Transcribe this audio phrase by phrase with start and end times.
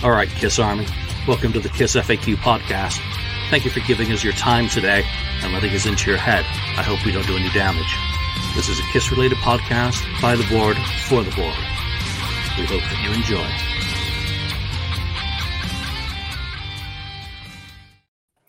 [0.00, 0.86] All right, Kiss Army,
[1.26, 3.00] welcome to the Kiss FAQ podcast.
[3.50, 5.02] Thank you for giving us your time today
[5.42, 6.44] and letting us into your head.
[6.78, 7.96] I hope we don't do any damage.
[8.54, 10.76] This is a Kiss related podcast by the board
[11.08, 11.56] for the board.
[12.56, 13.42] We hope that you enjoy.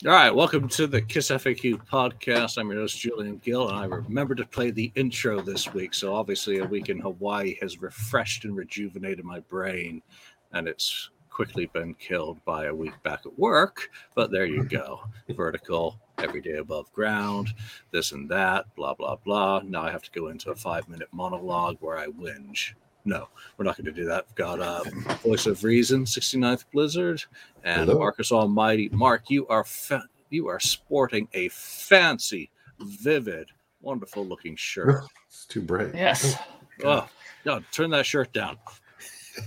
[0.08, 2.60] All right, welcome to the Kiss FAQ podcast.
[2.60, 5.96] I'm your host, Julian Gill, and I remember to play the intro this week.
[5.96, 10.04] So, obviously, a week in Hawaii has refreshed and rejuvenated my brain,
[10.52, 11.10] and it's
[11.40, 13.90] quickly been killed by a week back at work.
[14.14, 17.54] But there you go vertical, every day above ground,
[17.92, 19.62] this and that, blah, blah, blah.
[19.64, 22.74] Now I have to go into a five minute monologue where I whinge.
[23.06, 24.26] No, we're not going to do that.
[24.28, 24.84] We've got uh,
[25.24, 27.24] Voice of Reason, 69th Blizzard,
[27.64, 28.00] and Hello.
[28.00, 28.90] Marcus Almighty.
[28.92, 32.52] Mark, you are fa- you are sporting a fancy,
[32.82, 33.48] vivid,
[33.82, 35.06] wonderful looking shirt.
[35.30, 35.94] It's too bright.
[35.94, 36.36] Yes.
[36.84, 37.08] Oh,
[37.46, 38.58] God, turn that shirt down.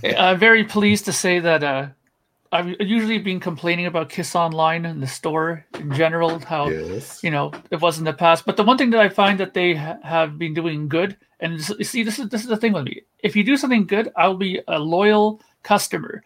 [0.17, 1.87] I'm very pleased to say that uh,
[2.51, 7.23] I've usually been complaining about Kiss Online and the store in general, how Yes.
[7.23, 8.45] you know it was in the past.
[8.45, 11.59] But the one thing that I find that they ha- have been doing good, and
[11.61, 13.01] see, this is this is the thing with me.
[13.19, 16.23] If you do something good, I'll be a loyal customer.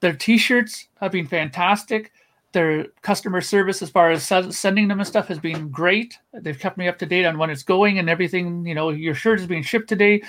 [0.00, 2.12] Their T-shirts have been fantastic.
[2.52, 6.18] Their customer service, as far as se- sending them and stuff, has been great.
[6.32, 8.66] They've kept me up to date on when it's going and everything.
[8.66, 10.22] You know, your shirt is being shipped today.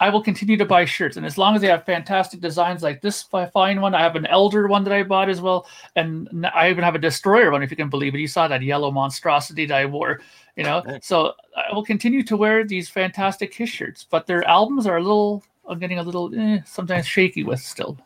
[0.00, 3.02] I will continue to buy shirts, and as long as they have fantastic designs like
[3.02, 6.70] this fine one, I have an Elder one that I bought as well, and I
[6.70, 8.18] even have a Destroyer one, if you can believe it.
[8.18, 10.20] You saw that yellow monstrosity that I wore,
[10.56, 10.82] you know.
[11.02, 15.02] So I will continue to wear these fantastic Kiss shirts, but their albums are a
[15.02, 17.98] little, I'm getting a little eh, sometimes shaky with still.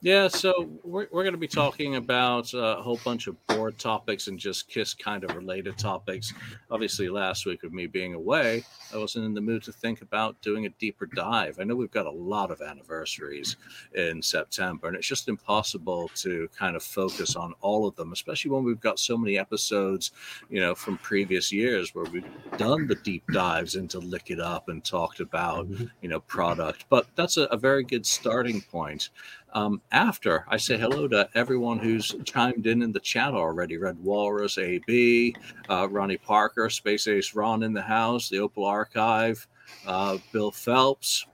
[0.00, 3.78] Yeah, so we're, we're going to be talking about uh, a whole bunch of board
[3.78, 6.32] topics and just Kiss kind of related topics.
[6.70, 10.40] Obviously, last week with me being away, I wasn't in the mood to think about
[10.40, 11.58] doing a deeper dive.
[11.58, 13.56] I know we've got a lot of anniversaries
[13.96, 18.52] in September, and it's just impossible to kind of focus on all of them, especially
[18.52, 20.12] when we've got so many episodes,
[20.48, 22.24] you know, from previous years where we've
[22.56, 25.68] done the deep dives into Lick It Up and talked about
[26.02, 29.10] you know product but that's a, a very good starting point
[29.52, 33.76] um, after i say hello to everyone who's chimed in in the chat already.
[33.76, 35.34] Red walrus ab
[35.68, 39.46] uh, ronnie parker space ace ron in the house the opal archive
[39.86, 41.26] uh, bill phelps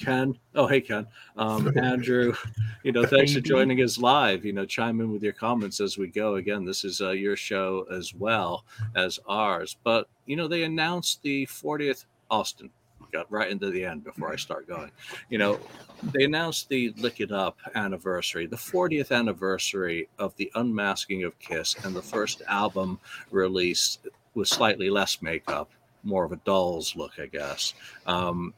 [0.00, 0.36] ken.
[0.54, 1.06] Oh hey ken.
[1.36, 2.34] Um, andrew
[2.82, 4.44] you know thanks for joining us live.
[4.44, 6.36] You know chime in with your comments as we go.
[6.36, 8.64] Again this is uh, your show as well
[8.96, 9.76] as ours.
[9.84, 12.70] But you know they announced the 40th austin
[13.10, 14.90] got right into the end before I start going.
[15.28, 15.60] You know,
[16.02, 21.76] they announced the Lick It Up anniversary, the 40th anniversary of the unmasking of Kiss,
[21.84, 22.98] and the first album
[23.30, 25.70] released with slightly less makeup,
[26.02, 27.74] more of a doll's look, I guess.
[28.06, 28.54] Um,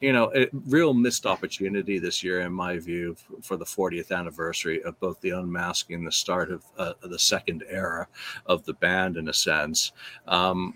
[0.00, 4.82] you know, a real missed opportunity this year, in my view, for the 40th anniversary
[4.82, 8.06] of both the unmasking and the start of uh, the second era
[8.44, 9.92] of the band, in a sense.
[10.28, 10.74] Um,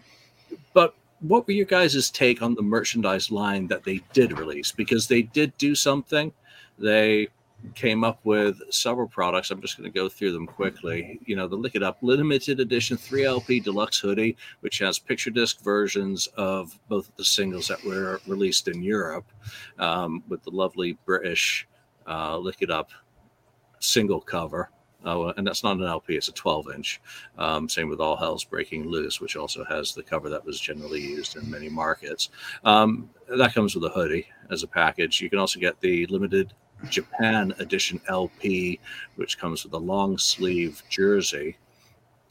[0.72, 4.72] but what were your guys' take on the merchandise line that they did release?
[4.72, 6.32] Because they did do something.
[6.78, 7.28] They
[7.75, 9.50] came up with several products.
[9.50, 11.20] I'm just going to go through them quickly.
[11.26, 15.60] You know, the Lick It Up limited edition 3LP deluxe hoodie, which has picture disc
[15.62, 19.26] versions of both of the singles that were released in Europe,
[19.78, 21.69] um, with the lovely British
[22.06, 22.91] uh, Lick It Up
[23.78, 24.70] single cover.
[25.05, 27.00] Uh, and that's not an LP; it's a 12 inch.
[27.38, 31.00] Um, same with All Hell's Breaking Loose, which also has the cover that was generally
[31.00, 32.31] used in many markets.
[32.65, 35.21] Um, that comes with a hoodie as a package.
[35.21, 36.53] You can also get the limited
[36.88, 38.81] Japan edition LP,
[39.16, 41.56] which comes with a long sleeve jersey.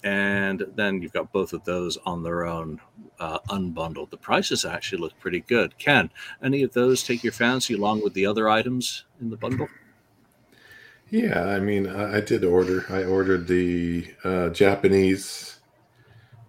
[0.01, 2.79] And then you've got both of those on their own,
[3.19, 4.09] uh, unbundled.
[4.09, 5.77] The prices actually look pretty good.
[5.77, 6.09] Ken,
[6.41, 9.67] any of those take your fancy along with the other items in the bundle?
[11.11, 12.85] Yeah, I mean, I, I did order.
[12.89, 15.59] I ordered the uh, Japanese.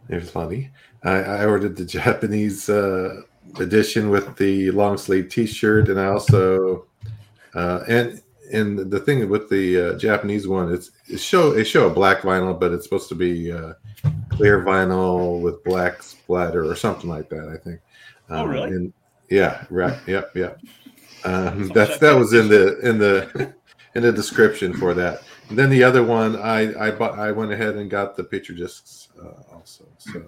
[0.08, 0.70] It was funny.
[1.02, 3.22] I, I ordered the Japanese uh,
[3.58, 6.86] edition with the long sleeve T-shirt, and I also
[7.54, 8.20] uh, and
[8.52, 12.18] and the thing with the uh, Japanese one, it's it show it show a black
[12.22, 13.74] vinyl, but it's supposed to be uh,
[14.28, 17.48] clear vinyl with black splatter or something like that.
[17.48, 17.80] I think.
[18.28, 18.70] Oh, really?
[18.70, 18.92] and-
[19.30, 19.64] yeah.
[19.70, 19.96] Right.
[20.08, 20.32] Yep.
[20.34, 20.60] Yep.
[21.24, 23.54] Um, that's that was in the in the
[23.94, 25.22] in the description for that.
[25.48, 28.52] And then the other one, I I bought, I went ahead and got the picture
[28.52, 29.84] discs uh, also.
[29.98, 30.22] So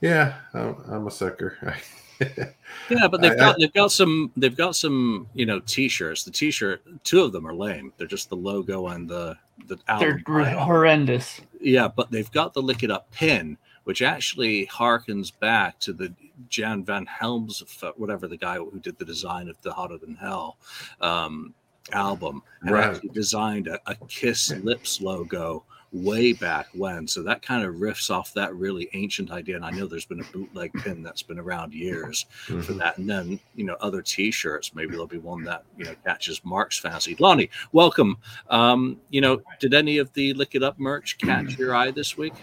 [0.00, 1.76] yeah, I'm, I'm a sucker.
[2.88, 6.24] Yeah, but they've I- got they've got some they've got some you know t-shirts.
[6.24, 7.92] The t-shirt, two of them are lame.
[7.98, 9.36] They're just the logo and the
[9.66, 10.54] the They're album.
[10.58, 11.42] horrendous.
[11.60, 16.10] Yeah, but they've got the lick it up pin, which actually harkens back to the
[16.48, 17.62] Jan Van Helms,
[17.96, 20.56] whatever the guy who did the design of the Hotter Than Hell.
[21.02, 21.52] Um,
[21.92, 22.84] album and Right.
[22.84, 27.06] actually designed a, a Kiss Lips logo way back when.
[27.06, 29.56] So that kind of riffs off that really ancient idea.
[29.56, 32.78] And I know there's been a bootleg pin that's been around years for Mhm.
[32.78, 32.98] that.
[32.98, 36.78] And then, you know, other t-shirts, maybe there'll be one that, you know, catches Mark's
[36.78, 37.16] fancy.
[37.18, 38.18] Lonnie, welcome.
[38.50, 42.18] Um, you know, did any of the Lick It Up merch catch your eye this
[42.18, 42.34] week?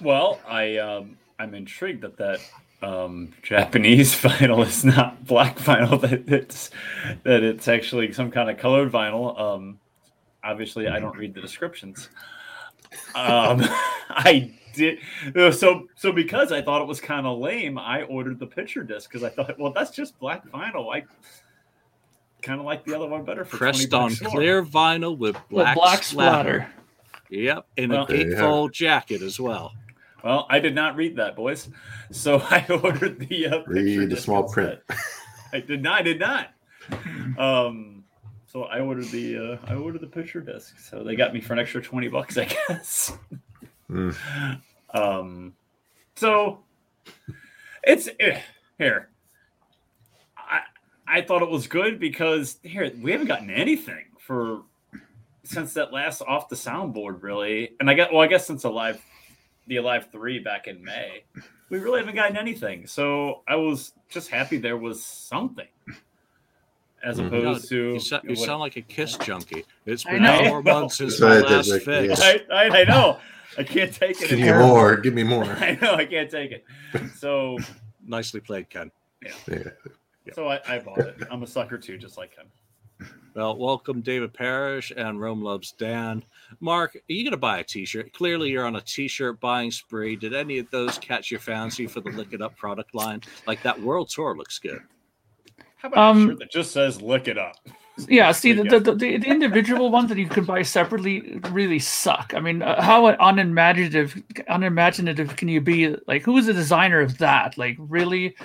[0.00, 2.40] Well, I um, I'm intrigued that that
[2.82, 6.00] um, Japanese vinyl is not black vinyl.
[6.00, 6.70] That it's
[7.24, 9.38] that it's actually some kind of colored vinyl.
[9.40, 9.78] Um,
[10.44, 12.08] obviously, I don't read the descriptions.
[13.14, 13.62] Um,
[14.10, 14.98] I did
[15.54, 17.78] so so because I thought it was kind of lame.
[17.78, 20.94] I ordered the picture disc because I thought, well, that's just black vinyl.
[20.94, 21.04] I
[22.42, 23.44] kind of like the other one better.
[23.44, 24.30] For Pressed on bucks more.
[24.32, 26.68] clear vinyl with With black, black splatter.
[26.68, 26.72] splatter.
[27.30, 29.72] Yep, in Well- a There you gatefold jacket as well.
[30.26, 31.68] Well, I did not read that, boys.
[32.10, 34.80] So I ordered the uh, Read the small print.
[35.52, 36.00] I did not.
[36.00, 36.48] I did not.
[37.38, 38.02] Um,
[38.48, 40.80] so I ordered the uh, I ordered the picture disc.
[40.80, 43.16] So they got me for an extra twenty bucks, I guess.
[43.88, 44.16] Mm.
[44.92, 45.54] Um,
[46.16, 46.58] so
[47.84, 48.40] it's eh,
[48.78, 49.10] here.
[50.36, 50.62] I
[51.06, 54.62] I thought it was good because here we haven't gotten anything for
[55.44, 59.00] since that last off the soundboard really, and I got well I guess since Alive
[59.66, 61.24] the Alive three back in May,
[61.70, 62.86] we really haven't gotten anything.
[62.86, 65.66] So I was just happy there was something.
[67.02, 67.26] As Mhm.
[67.26, 69.64] opposed to You, sa- you what- sound like a Kiss junkie.
[69.84, 70.44] It's been know.
[70.48, 72.20] four months since my I did, last Rick, fix.
[72.20, 72.36] yeah.
[72.50, 73.20] I, I, I know.
[73.58, 74.28] I can't take it.
[74.30, 74.96] Give me more.
[74.96, 75.44] Give me more.
[75.44, 75.94] I know.
[75.94, 76.64] I can't take it.
[77.16, 77.58] So,
[78.06, 78.90] Nicely played, Ken.
[79.22, 79.62] Yeah.
[80.32, 81.16] so I, I bought it.
[81.30, 82.46] I'm a sucker too, just like him.
[83.34, 86.24] Well, welcome, David Parrish and Rome Loves Dan.
[86.60, 88.12] Mark, are you going to buy a t shirt?
[88.12, 90.16] Clearly, you're on a t shirt buying spree.
[90.16, 93.22] Did any of those catch your fancy for the Lick It Up product line?
[93.46, 94.80] Like that World Tour looks good.
[95.76, 97.56] How about Um, a shirt that just says "Look it up"?
[98.08, 102.34] Yeah, see the, the, the, the individual ones that you can buy separately really suck.
[102.36, 105.96] I mean, uh, how unimaginative unimaginative can you be?
[106.06, 107.56] Like, who is the designer of that?
[107.56, 108.36] Like, really?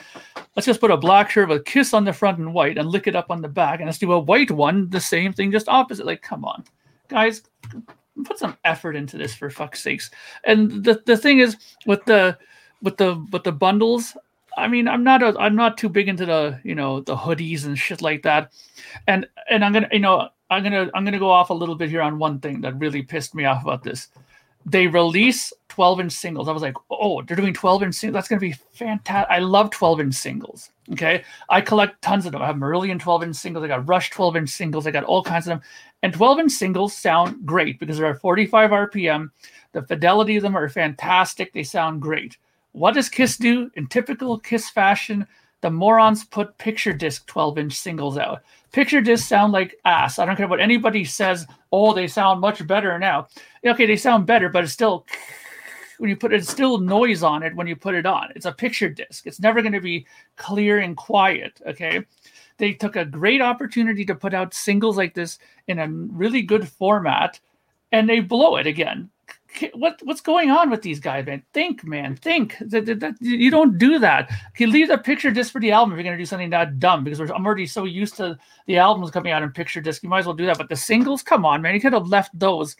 [0.55, 2.87] Let's just put a black shirt with a kiss on the front and white, and
[2.87, 5.51] lick it up on the back, and let's do a white one, the same thing,
[5.51, 6.05] just opposite.
[6.05, 6.63] Like, come on,
[7.11, 7.43] guys,
[8.25, 10.09] put some effort into this for fuck's sakes.
[10.43, 12.37] And the the thing is with the
[12.81, 14.17] with the with the bundles.
[14.57, 17.65] I mean, I'm not a, I'm not too big into the you know the hoodies
[17.65, 18.51] and shit like that
[19.07, 21.89] and and I'm gonna you know I'm gonna I'm gonna go off a little bit
[21.89, 24.09] here on one thing that really pissed me off about this.
[24.65, 26.49] They release 12 inch singles.
[26.49, 28.13] I was like, oh, they're doing 12 inch singles.
[28.13, 29.31] That's gonna be fantastic.
[29.31, 30.69] I love 12 inch singles.
[30.91, 32.41] Okay, I collect tons of them.
[32.41, 33.63] I have Marillion 12 inch singles.
[33.63, 34.85] I got Rush 12 inch singles.
[34.85, 35.61] I got all kinds of them.
[36.03, 39.29] And 12 inch singles sound great because they're at 45 RPM.
[39.71, 41.53] The fidelity of them are fantastic.
[41.53, 42.37] They sound great.
[42.73, 45.25] What does Kiss do in typical Kiss fashion?
[45.61, 48.41] The morons put picture disc 12 inch singles out.
[48.71, 50.17] Picture discs sound like ass.
[50.17, 51.45] I don't care what anybody says.
[51.71, 53.27] Oh, they sound much better now.
[53.65, 55.05] Okay, they sound better, but it's still
[56.01, 58.29] when you put it, it's still noise on it when you put it on.
[58.35, 59.27] It's a picture disc.
[59.27, 61.61] It's never going to be clear and quiet.
[61.67, 62.03] Okay,
[62.57, 65.37] they took a great opportunity to put out singles like this
[65.67, 67.39] in a really good format,
[67.91, 69.11] and they blow it again.
[69.73, 71.43] What what's going on with these guys, man?
[71.53, 72.55] Think, man, think.
[72.61, 74.31] That, that, that- you don't do that.
[74.57, 76.79] You leave the picture disc for the album if you're going to do something that
[76.79, 78.37] dumb because we're, I'm already so used to
[78.67, 80.03] the albums coming out in picture disc.
[80.03, 80.57] You might as well do that.
[80.57, 82.75] But the singles, come on, man, you could have left those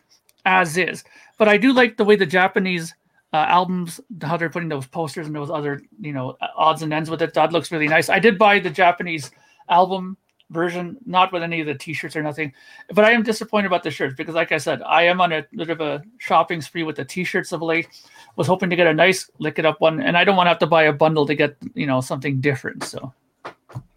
[0.45, 1.03] as is.
[1.37, 2.95] But I do like the way the Japanese
[3.33, 7.09] uh, albums, how they're putting those posters and those other, you know, odds and ends
[7.09, 7.33] with it.
[7.33, 8.09] That looks really nice.
[8.09, 9.31] I did buy the Japanese
[9.69, 10.17] album
[10.51, 12.53] version, not with any of the t-shirts or nothing.
[12.93, 15.45] But I am disappointed about the shirts because, like I said, I am on a
[15.55, 17.87] bit of a shopping spree with the t-shirts of late.
[18.35, 20.51] Was hoping to get a nice lick it up one, and I don't want to
[20.51, 22.83] have to buy a bundle to get you know something different.
[22.83, 23.13] So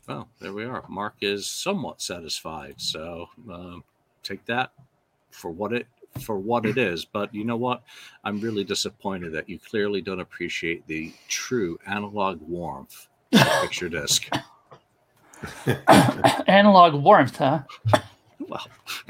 [0.08, 0.84] Well, there we are.
[0.88, 2.74] Mark is somewhat satisfied.
[2.78, 3.84] So um,
[4.22, 4.72] take that
[5.30, 5.86] for what it
[6.20, 7.04] for what it is.
[7.04, 7.82] But you know what?
[8.24, 13.88] I'm really disappointed that you clearly don't appreciate the true analog warmth of a picture
[13.88, 14.28] disc.
[16.46, 17.62] analog warmth, huh?
[18.46, 18.66] Well,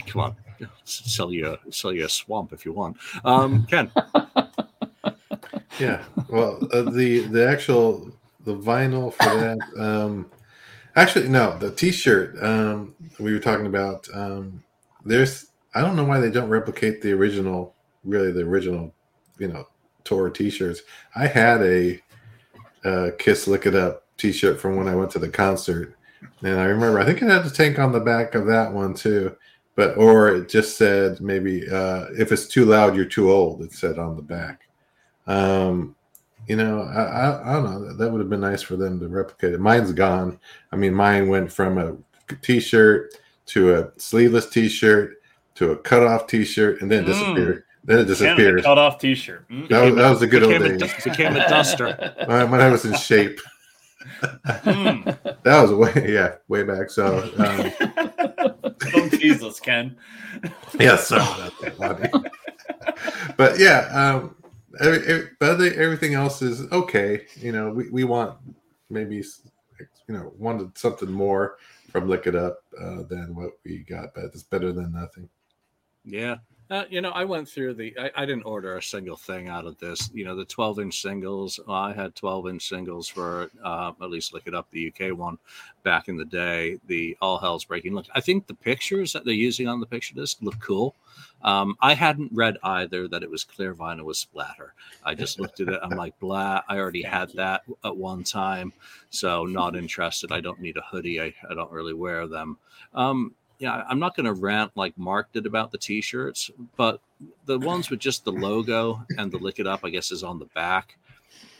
[0.06, 0.36] come on,
[0.84, 2.98] sell you a, sell you a swamp if you want.
[3.24, 3.90] Um, Ken,
[5.78, 6.02] Yeah.
[6.28, 8.10] Well, uh, the the actual
[8.44, 9.58] the vinyl for that.
[9.78, 10.30] Um,
[10.96, 14.06] actually, no, the T-shirt um, we were talking about.
[14.12, 14.62] Um,
[15.04, 17.74] there's I don't know why they don't replicate the original,
[18.04, 18.94] really the original,
[19.38, 19.66] you know,
[20.04, 20.82] tour T-shirts.
[21.16, 22.00] I had a
[22.84, 25.96] uh, Kiss Lick It Up T-shirt from when I went to the concert,
[26.42, 28.94] and I remember I think it had the tank on the back of that one
[28.94, 29.36] too.
[29.76, 33.60] But or it just said maybe uh, if it's too loud, you're too old.
[33.62, 34.68] It said on the back.
[35.26, 35.96] Um,
[36.46, 37.92] you know, I, I, I don't know.
[37.94, 39.60] That would have been nice for them to replicate it.
[39.60, 40.38] Mine's gone.
[40.70, 41.96] I mean, mine went from a
[42.42, 43.14] t-shirt
[43.46, 45.16] to a sleeveless T-shirt
[45.56, 47.06] to a cutoff T-shirt, and then Mm.
[47.06, 47.64] disappeared.
[47.84, 48.62] Then it Ken with the disappeared.
[48.62, 49.48] cut off T-shirt.
[49.50, 49.68] Mm.
[49.68, 50.78] That was, that was a good old days.
[50.80, 52.14] du- became a duster.
[52.26, 53.40] When I was in shape.
[54.44, 55.42] Mm.
[55.42, 56.90] That was way yeah way back.
[56.90, 57.72] So um,
[58.92, 59.96] Don't tease us, Ken.
[60.78, 62.08] yeah, sorry about that, Bobby.
[63.36, 64.36] but yeah, um,
[64.80, 67.26] every, every, but everything else is okay.
[67.36, 68.38] You know, we, we want
[68.90, 71.56] maybe you know wanted something more
[71.90, 75.28] from Lick It Up uh, than what we got, but it's better than nothing.
[76.04, 76.36] Yeah.
[76.70, 77.94] Uh, you know, I went through the.
[77.98, 80.10] I, I didn't order a single thing out of this.
[80.14, 81.60] You know, the 12 inch singles.
[81.66, 85.16] well, I had 12 inch singles for uh, at least look it up the UK
[85.16, 85.38] one
[85.82, 86.78] back in the day.
[86.86, 87.94] The All Hell's Breaking.
[87.94, 90.94] Look, I think the pictures that they're using on the picture disc look cool.
[91.42, 94.72] Um, I hadn't read either that it was clear vinyl with splatter.
[95.04, 95.78] I just looked at it.
[95.82, 96.62] I'm like, blah.
[96.66, 97.36] I already Thank had you.
[97.36, 98.72] that at one time,
[99.10, 100.32] so not interested.
[100.32, 101.20] I don't need a hoodie.
[101.20, 102.56] I, I don't really wear them.
[102.94, 107.00] Um, yeah, I'm not going to rant like Mark did about the t-shirts, but
[107.46, 110.38] the ones with just the logo and the lick it up, I guess, is on
[110.38, 110.96] the back.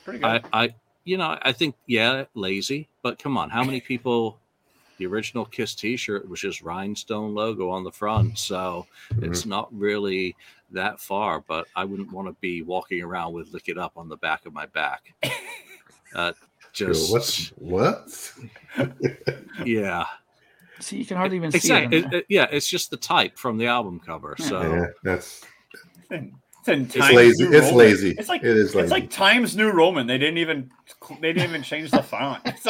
[0.05, 0.45] Pretty good.
[0.53, 0.75] I, I,
[1.05, 4.39] you know, I think yeah, lazy, but come on, how many people?
[4.99, 9.25] The original Kiss T-shirt was just rhinestone logo on the front, so Mm-hmm.
[9.25, 10.37] it's not really
[10.71, 11.41] that far.
[11.41, 14.47] But I wouldn't want to be walking around with "lick it up" on the back
[14.47, 15.13] of my back.
[16.15, 16.33] Uh,
[16.73, 18.33] just What's what?
[19.65, 20.05] yeah,
[20.85, 22.01] See, you can hardly even exactly.
[22.01, 22.13] see it.
[22.13, 24.37] It- it- yeah, it's just the type from the album cover.
[24.39, 24.47] Yeah.
[24.47, 25.41] So Yeah, that's
[26.11, 27.45] It's, in it's Times lazy.
[27.45, 27.75] It's Roman.
[27.77, 28.11] lazy.
[28.19, 28.85] It's like it is lazy.
[28.85, 30.07] it's like Times New Roman.
[30.07, 30.71] They didn't even
[31.21, 32.43] they didn't even change the font.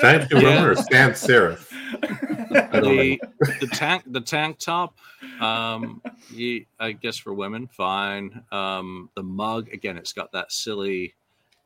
[0.00, 0.48] Times New Yeah.
[0.48, 1.66] remember sans serif.
[2.50, 3.18] The
[3.60, 4.96] the tank the tank top
[5.40, 11.14] um ye, i guess for women fine um the mug again it's got that silly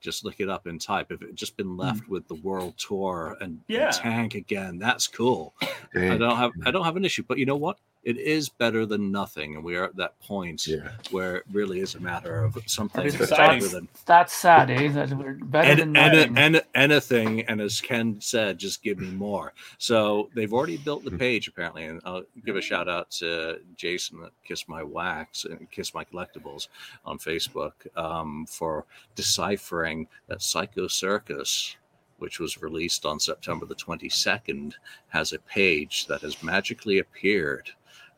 [0.04, 1.10] just look it up in type.
[1.10, 1.80] If it just been hmm.
[1.80, 3.90] left with the world tour and, and Yeah.
[3.90, 5.54] tank again that's cool.
[5.94, 8.84] I don't have i don't have an issue but you know what it is better
[8.86, 10.90] than nothing and we are at that point Yeah.
[11.10, 14.88] where it really is a matter of something It's that's better than That's sad, eh?
[14.88, 16.38] That we're better and, than and, nothing.
[16.38, 21.10] and anything and as ken said just give me more so they've already built the
[21.10, 25.70] page apparently and i'll give a shout out to jason at kiss my wax and
[25.70, 26.68] kiss my collectibles
[27.04, 28.84] on facebook um, for
[29.14, 31.76] deciphering that psycho circus
[32.18, 34.74] which was released on september the 22nd
[35.08, 37.70] has a page that has magically appeared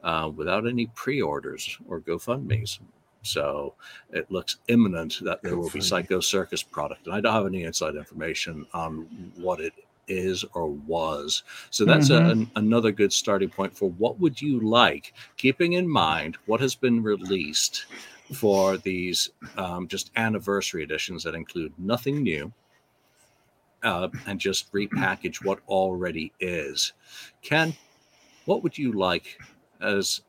[0.03, 2.79] uh, without any pre-orders or gofundme's
[3.23, 3.75] so
[4.13, 7.65] it looks imminent that there will be Psycho Circus product, and I don't have any
[7.65, 9.73] inside information on what it
[10.07, 11.43] is or was.
[11.71, 12.31] So that's a, Mhm.
[12.31, 16.77] an, another good starting point for what would you like, keeping in mind what has
[16.77, 17.87] been released
[18.33, 22.53] for these um, just anniversary editions that include nothing new.
[23.83, 26.93] Uh, and just repackage what already is.
[27.43, 27.75] Ken,
[28.45, 29.39] what would you like
[29.81, 30.23] as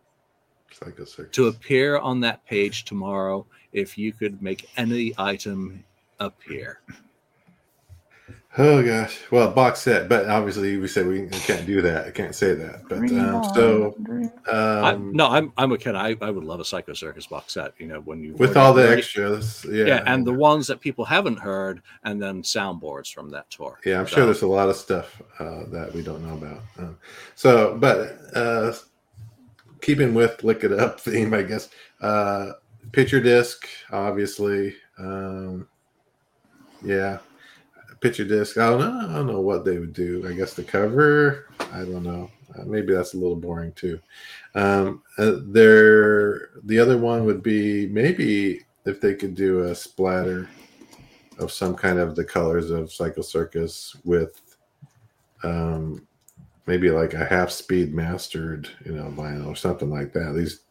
[1.32, 5.84] to appear on that page tomorrow if you could make any item
[6.20, 6.80] appear.
[8.60, 9.20] Oh gosh.
[9.30, 12.08] Well, box set, but obviously we said we can't do that.
[12.08, 12.88] I can't say that.
[12.90, 13.96] But um, so
[14.52, 15.94] I, um, no, I'm I'm a kid.
[15.94, 17.74] I, I would love a Psycho Circus box set.
[17.78, 21.06] You know, when you with all the extras, yeah, yeah, and the ones that people
[21.06, 23.80] haven't heard, and then soundboards from that tour.
[23.86, 26.62] yeah, I'm So, sure there's a lot of stuff uh, that we don't know about.
[26.80, 26.98] Um,
[27.36, 28.74] so, but uh,
[29.88, 31.70] keeping with lick it up theme, I guess.
[32.02, 32.52] Uh,
[32.92, 34.76] picture disc, obviously.
[35.00, 35.66] Um,
[36.84, 37.20] yeah,
[38.02, 38.58] picture disc.
[38.58, 39.10] I don't know.
[39.10, 40.28] I don't know what they would do.
[40.28, 41.46] I guess the cover.
[41.72, 42.30] I don't know.
[42.54, 43.98] Uh, maybe that's a little boring too.
[44.56, 50.50] Um, uh, there, the other one would be maybe if they could do a splatter
[51.40, 54.42] of some kind of the colors of Psycho Circus with
[55.44, 56.07] um,
[56.68, 60.28] maybe like a half speed mastered, you know, vinyl or something like that.
[60.28, 60.62] At least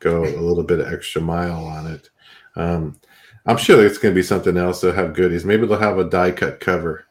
[0.00, 2.10] go a little bit of extra mile on it.
[2.56, 3.00] Um,
[3.46, 4.80] I'm sure it's going to be something else.
[4.80, 5.44] They'll have goodies.
[5.44, 7.06] Maybe they'll have a die cut cover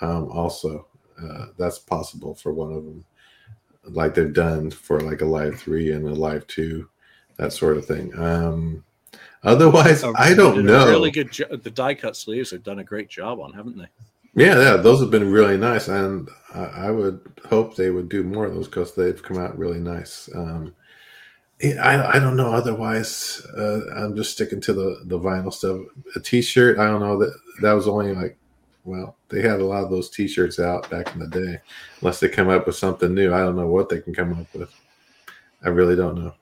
[0.00, 0.88] um, also.
[1.20, 3.04] Uh, that's possible for one of them,
[3.84, 6.88] like they've done for like Alive three and Alive two,
[7.36, 8.12] that sort of thing.
[8.18, 8.84] Um,
[9.44, 10.88] otherwise, I don't know.
[10.88, 11.30] Really good.
[11.30, 13.86] Jo- the die cut sleeves have done a great job on, haven't they?
[14.34, 18.24] Yeah, yeah, those have been really nice, and I, I would hope they would do
[18.24, 20.28] more of those because they've come out really nice.
[20.34, 20.74] Um,
[21.62, 22.52] I, I don't know.
[22.52, 25.80] Otherwise, uh, I'm just sticking to the the vinyl stuff.
[26.16, 28.36] A T-shirt, I don't know that that was only like,
[28.84, 31.58] well, they had a lot of those T-shirts out back in the day.
[32.00, 34.52] Unless they come up with something new, I don't know what they can come up
[34.52, 34.70] with.
[35.64, 36.34] I really don't know.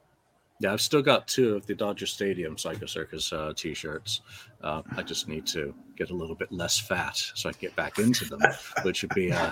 [0.62, 4.20] Yeah, I've still got two of the Dodger Stadium Psycho Circus uh, t-shirts.
[4.62, 7.74] Uh, I just need to get a little bit less fat so I can get
[7.74, 8.40] back into them,
[8.82, 9.50] which would be, uh,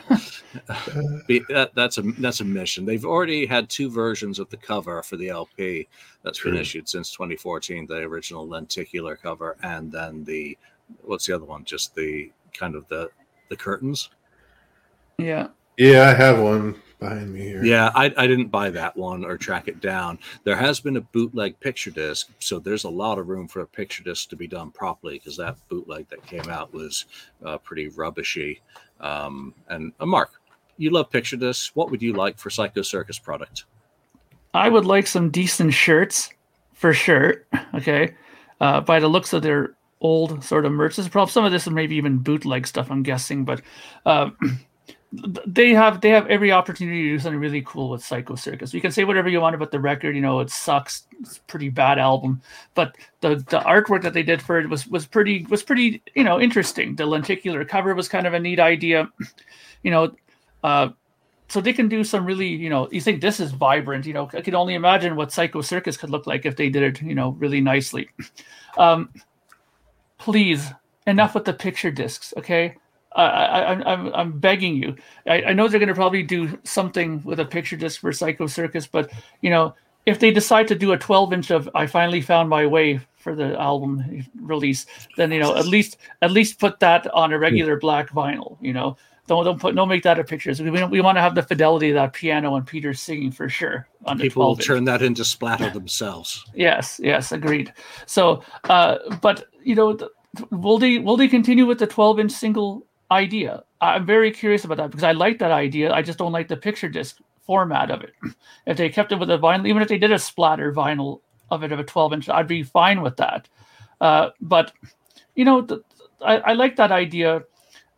[1.27, 2.87] be that, that's a that's a mission.
[2.87, 5.89] They've already had two versions of the cover for the LP
[6.23, 6.53] that's True.
[6.53, 7.89] been issued since 2014.
[7.89, 10.57] The original lenticular cover, and then the
[11.03, 11.65] what's the other one?
[11.65, 13.11] Just the kind of the
[13.49, 14.11] the curtains.
[15.19, 15.49] Yeah.
[15.77, 17.65] Yeah, I have one behind me here.
[17.65, 20.19] Yeah, I, I didn't buy that one or track it down.
[20.45, 23.67] There has been a bootleg picture disc, so there's a lot of room for a
[23.67, 27.07] picture disc to be done properly because that bootleg that came out was
[27.45, 28.61] uh, pretty rubbishy.
[29.01, 30.41] Um, and uh, Mark,
[30.77, 31.75] you love picture discs.
[31.75, 33.65] What would you like for Psycho Circus product?
[34.55, 36.31] I would like some decent shirts
[36.75, 37.45] for sure.
[37.75, 38.15] Okay.
[38.61, 41.53] Uh, by the looks of their old sort of merch, this is probably some of
[41.53, 43.63] this is maybe even bootleg stuff, I'm guessing, but
[44.07, 44.37] um,
[45.13, 48.73] they have they have every opportunity to do something really cool with Psycho Circus.
[48.73, 51.41] You can say whatever you want about the record, you know, it sucks, it's a
[51.43, 52.41] pretty bad album,
[52.75, 56.23] but the the artwork that they did for it was was pretty was pretty you
[56.23, 56.95] know interesting.
[56.95, 59.09] The lenticular cover was kind of a neat idea,
[59.83, 60.15] you know.
[60.63, 60.91] Uh,
[61.49, 64.31] so they can do some really, you know, you think this is vibrant, you know,
[64.33, 67.17] I can only imagine what Psycho Circus could look like if they did it, you
[67.17, 68.09] know, really nicely.
[68.79, 69.11] Um,
[70.17, 70.73] please,
[71.09, 72.77] enough with the picture discs, okay?
[73.17, 74.97] I, I, I'm, I'm, I'm begging you.
[75.27, 78.47] I, I know they're going to probably do something with a picture disc for Psycho
[78.47, 79.75] Circus, but you know,
[80.07, 83.35] if they decide to do a 12 inch of "I finally found my way" for
[83.35, 84.87] the album release,
[85.17, 88.57] then you know, at least at least put that on a regular black vinyl.
[88.61, 90.53] You know, don't don't put don't make that a picture.
[90.59, 93.87] We we want to have the fidelity of that piano and Peter singing for sure
[94.05, 96.45] on People will turn that into splatter themselves.
[96.55, 97.73] Yes, yes, agreed.
[98.07, 100.11] So, uh, but you know, th-
[100.51, 103.65] will they will they continue with the 12 inch single idea?
[103.81, 105.93] I'm very curious about that because I like that idea.
[105.93, 108.13] I just don't like the picture disc format of it.
[108.67, 111.65] If they kept it with a vinyl, even if they did a splatter vinyl of
[111.65, 113.49] it of a 12 inch, I'd be fine with that.
[114.01, 114.73] Uh, but
[115.35, 115.83] you know, the,
[116.25, 117.43] I, I like that idea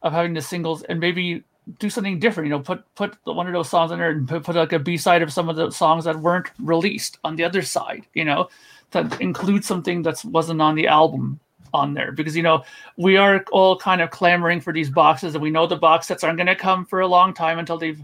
[0.03, 1.45] of having the singles and maybe
[1.79, 2.49] do something different.
[2.49, 4.79] You know, put put one of those songs in there and put, put like a
[4.79, 8.07] B side of some of the songs that weren't released on the other side.
[8.15, 8.49] You know,
[8.93, 11.41] to include something that wasn't on the album
[11.75, 12.63] on there because you know
[12.97, 16.23] we are all kind of clamoring for these boxes and we know the box sets
[16.23, 18.03] aren't going to come for a long time until they've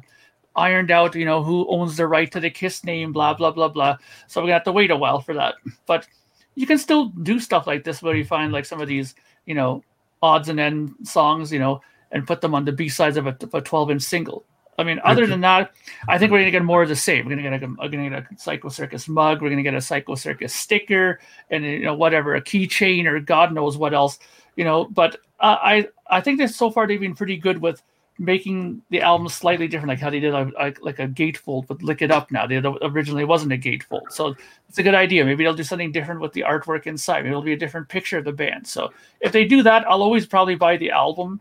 [0.57, 3.68] ironed out you know who owns the right to the kiss name blah blah blah
[3.68, 3.96] blah.
[4.26, 5.54] So we're gonna have to wait a while for that.
[5.87, 6.07] But
[6.54, 9.14] you can still do stuff like this where you find like some of these
[9.46, 9.83] you know
[10.22, 13.37] odds and end songs you know and put them on the b sides of a,
[13.40, 14.44] of a 12 inch single
[14.79, 15.73] i mean other than that
[16.09, 17.27] i think we're gonna get more of the same.
[17.27, 19.81] We're gonna get a, we're gonna get a psycho circus mug we're gonna get a
[19.81, 24.19] psycho circus sticker and you know whatever a keychain or god knows what else
[24.57, 27.83] you know but uh, i i think that so far they've been pretty good with
[28.19, 31.83] making the album slightly different like how they did a, a, like a gatefold with
[31.83, 32.47] lick it up now.
[32.47, 34.35] They originally wasn't a gatefold so
[34.69, 35.25] it's a good idea.
[35.25, 37.23] Maybe they'll do something different with the artwork inside.
[37.23, 38.67] Maybe it'll be a different picture of the band.
[38.67, 41.41] So if they do that i'll always probably buy the album.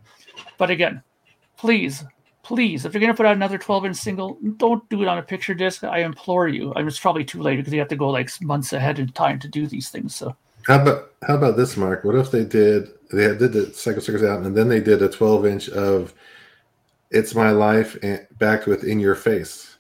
[0.57, 1.01] But again
[1.57, 2.03] please
[2.47, 5.17] please if you're going to put out another 12 inch single don't do it on
[5.17, 7.89] a picture disc i implore you i mean it's probably too late because you have
[7.89, 10.33] to go like months ahead in time to do these things so
[10.65, 12.03] How about how about this, Mark?
[12.05, 15.09] What if they did they did the Psycho Circus album and then they did a
[15.09, 16.13] 12 inch of
[17.11, 19.77] "It's My Life" and backed with "In Your Face"?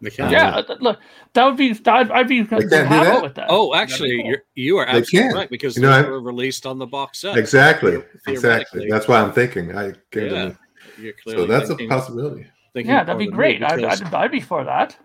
[0.00, 0.30] They can.
[0.32, 0.98] yeah th- look
[1.34, 3.22] that would be that i'd be can't happy that?
[3.22, 4.26] with that Oh, actually, cool.
[4.30, 7.20] you're, you are absolutely right because You know, those I- were released on the box
[7.20, 7.36] set.
[7.38, 8.88] Exactly, exactly.
[8.90, 9.76] That's why I'm thinking.
[9.76, 10.52] I came to Yeah.
[11.02, 11.06] Me.
[11.08, 12.46] You're So clearly that's a possibility.
[12.72, 14.96] thinking yeah that'd be than me great I'd, because- I'd, I'd be for that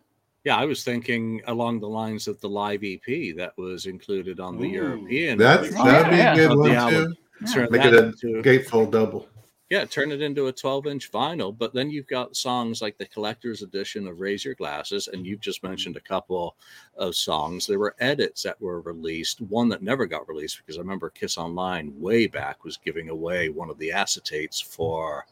[0.44, 4.58] Yeah, I was thinking along the lines of the live EP that was included on
[4.58, 4.82] the Ooh.
[4.82, 5.38] European.
[5.38, 7.16] That's Oh, that'd be yeah, a good Of the one album.
[7.40, 7.54] too.
[7.54, 9.28] Turn Make that it a into- gatefold double.
[9.70, 11.56] yeah, turn it into a 12 inch vinyl.
[11.56, 15.42] But then you've got songs like the collector's edition of Raise Your Glasses, and you've
[15.42, 15.68] just mm-hmm.
[15.72, 16.56] mentioned a couple
[16.96, 17.68] of songs.
[17.68, 21.38] There were edits that were released, one that never got released because I remember Kiss
[21.38, 25.26] Online way back was giving away one of the acetates for.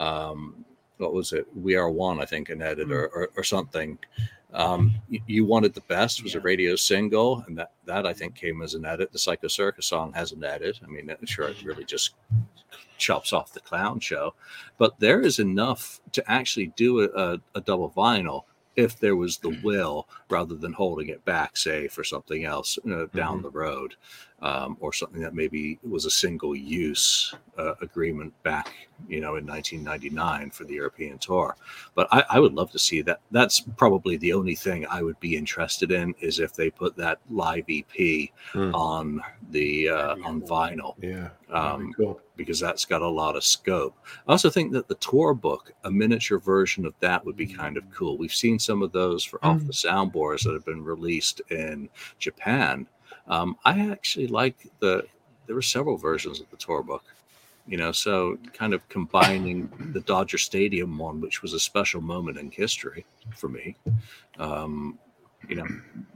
[0.00, 0.64] Um,
[0.98, 1.46] what was it?
[1.54, 3.98] We Are One, I think, an edit or, or, or something.
[4.52, 8.34] Um, you, you wanted the best was a radio single, and that that I think
[8.34, 9.12] came as an edit.
[9.12, 10.80] The Psycho Circus song has an edit.
[10.82, 12.14] I mean, sure, it really just
[12.98, 14.34] chops off the clown show,
[14.76, 18.42] but there is enough to actually do a, a, a double vinyl
[18.76, 23.06] if there was the will rather than holding it back, say for something else uh,
[23.14, 23.42] down Mhm.
[23.42, 23.94] the road.
[24.42, 28.72] Um, or something that maybe was a single use uh, agreement back,
[29.06, 31.56] you know, in 1999 for the European tour.
[31.94, 33.20] But I, I, would love to see that.
[33.30, 37.18] That's probably the only thing I would be interested in is if they put that
[37.28, 38.74] live EP mm.
[38.74, 40.94] on the uh, on vinyl.
[41.02, 42.20] Yeah, um, cool.
[42.36, 43.94] because that's got a lot of scope.
[44.26, 47.76] I also think that the tour book, a miniature version of that, would be kind
[47.76, 48.16] of cool.
[48.16, 49.48] We've seen some of those for mm.
[49.48, 52.86] off the soundboards that have been released in Japan
[53.26, 55.06] um, I actually like the.
[55.46, 57.04] There were several versions of the tour book,
[57.66, 57.92] you know.
[57.92, 63.04] So kind of combining the Dodger Stadium one, which was a special moment in history
[63.36, 63.76] for me.
[64.38, 64.98] Um,
[65.48, 65.66] you know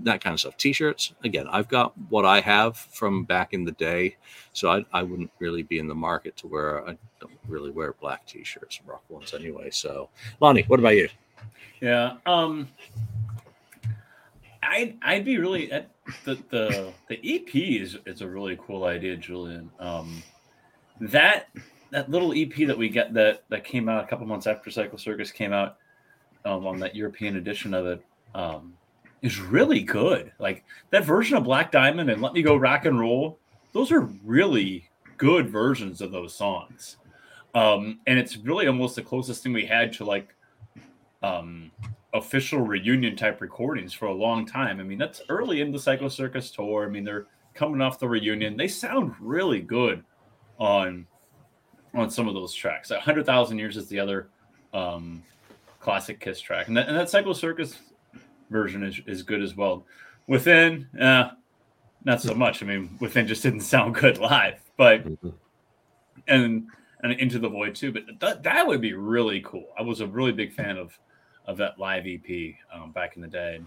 [0.01, 0.57] that kind of stuff.
[0.57, 1.15] T-shirts.
[1.25, 4.17] Again, I've got what I have from back in the day,
[4.53, 6.87] so I, I wouldn't really be in the market to wear.
[6.87, 9.71] I don't really wear black T-shirts, rock ones anyway.
[9.71, 11.09] So, Lonnie, what about you?
[11.81, 12.17] Yeah.
[12.27, 12.69] Um,
[14.63, 15.71] I'd I'd be really
[16.25, 19.71] the the the EP is is a really cool idea, Julian.
[19.79, 20.23] Um,
[21.01, 21.49] that
[21.91, 24.97] that little EP that we get that that came out a couple months after Psycho
[24.97, 25.77] Circus came out
[26.45, 28.75] um, on that European edition of it um,
[29.23, 30.33] is really good.
[30.39, 33.39] Like that version of Black Diamond and Let Me Go Rock and Roll,
[33.73, 36.97] those are really good versions of those songs.
[37.55, 40.35] Um, and it's really almost the closest thing we had to like
[41.23, 41.71] um,
[42.15, 44.81] official reunion type recordings for a long time.
[44.81, 46.87] I mean, that's early in the Psycho Circus tour.
[46.87, 48.57] I mean, they're coming off the reunion.
[48.57, 50.03] They sound really good
[50.59, 51.07] on
[51.93, 52.91] on some of those tracks.
[52.91, 54.29] A hundred thousand years is the other
[54.73, 55.23] um,
[55.81, 57.79] classic Kiss track, and that, and that Psycho Circus
[58.51, 59.85] version is, is good as well.
[60.27, 61.31] Within, uh,
[62.05, 62.63] not so much.
[62.63, 65.05] I mean, Within just didn't sound good live, but
[66.29, 66.69] and
[67.03, 67.93] and Into the Void too.
[67.93, 69.67] But that that would be really cool.
[69.77, 70.97] I was a really big fan of
[71.47, 73.61] of that live EP um, back in the day.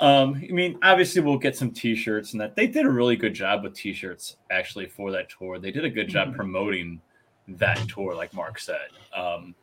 [0.00, 3.34] Um, I mean, obviously, we'll get some T-shirts, and that they did a really good
[3.34, 5.58] job with T-shirts actually for that tour.
[5.58, 6.36] They did a good job mm-hmm.
[6.36, 7.00] promoting
[7.48, 8.88] that tour, like Mark said.
[9.14, 9.54] Um,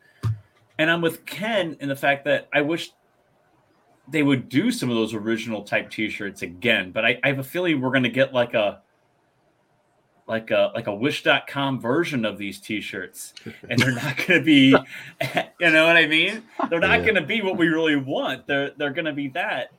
[0.78, 2.92] and I'm with Ken in the fact that I wish
[4.10, 7.44] they would do some of those original type T-shirts again, but I, I have a
[7.44, 8.80] feeling we're going to get like a
[10.28, 13.32] like a like a wish.com version of these t-shirts
[13.68, 14.68] and they're not going to be
[15.60, 16.42] you know what i mean?
[16.68, 17.04] They're not yeah.
[17.04, 18.46] going to be what we really want.
[18.46, 19.72] They're they're going to be that.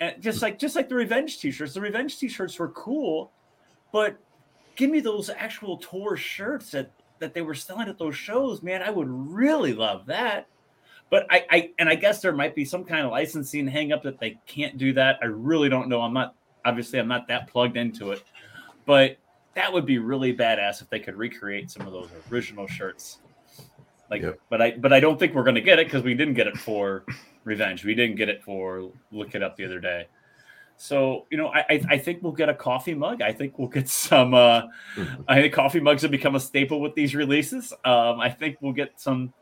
[0.00, 1.74] And just like just like the revenge t-shirts.
[1.74, 3.32] The revenge t-shirts were cool
[3.92, 4.16] but
[4.76, 8.82] give me those actual tour shirts that that they were selling at those shows man
[8.82, 10.46] i would really love that.
[11.10, 14.02] But I, I and i guess there might be some kind of licensing hang up
[14.02, 15.18] that they can't do that.
[15.22, 16.02] I really don't know.
[16.02, 18.22] I'm not obviously i'm not that plugged into it.
[18.84, 19.16] But
[19.54, 23.18] that would be really badass if they could recreate some of those original shirts.
[24.10, 24.40] Like, yep.
[24.50, 26.56] but I but I don't think we're gonna get it because we didn't get it
[26.56, 27.04] for
[27.44, 27.84] Revenge.
[27.84, 30.06] We didn't get it for Lick It Up the other day.
[30.76, 33.22] So you know, I I, I think we'll get a coffee mug.
[33.22, 34.34] I think we'll get some.
[34.34, 34.62] uh
[35.28, 37.72] I think coffee mugs have become a staple with these releases.
[37.84, 39.32] Um, I think we'll get some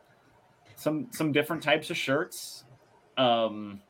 [0.76, 2.64] some some different types of shirts.
[3.16, 3.80] Um,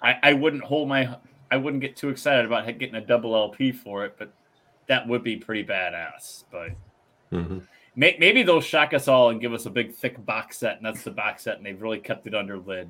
[0.00, 1.16] I I wouldn't hold my
[1.50, 4.32] I wouldn't get too excited about getting a double LP for it, but
[4.88, 6.44] that would be pretty badass.
[6.50, 6.70] But
[7.32, 7.58] mm-hmm.
[7.94, 10.86] may, maybe they'll shock us all and give us a big thick box set, and
[10.86, 12.88] that's the box set, and they've really kept it under lid.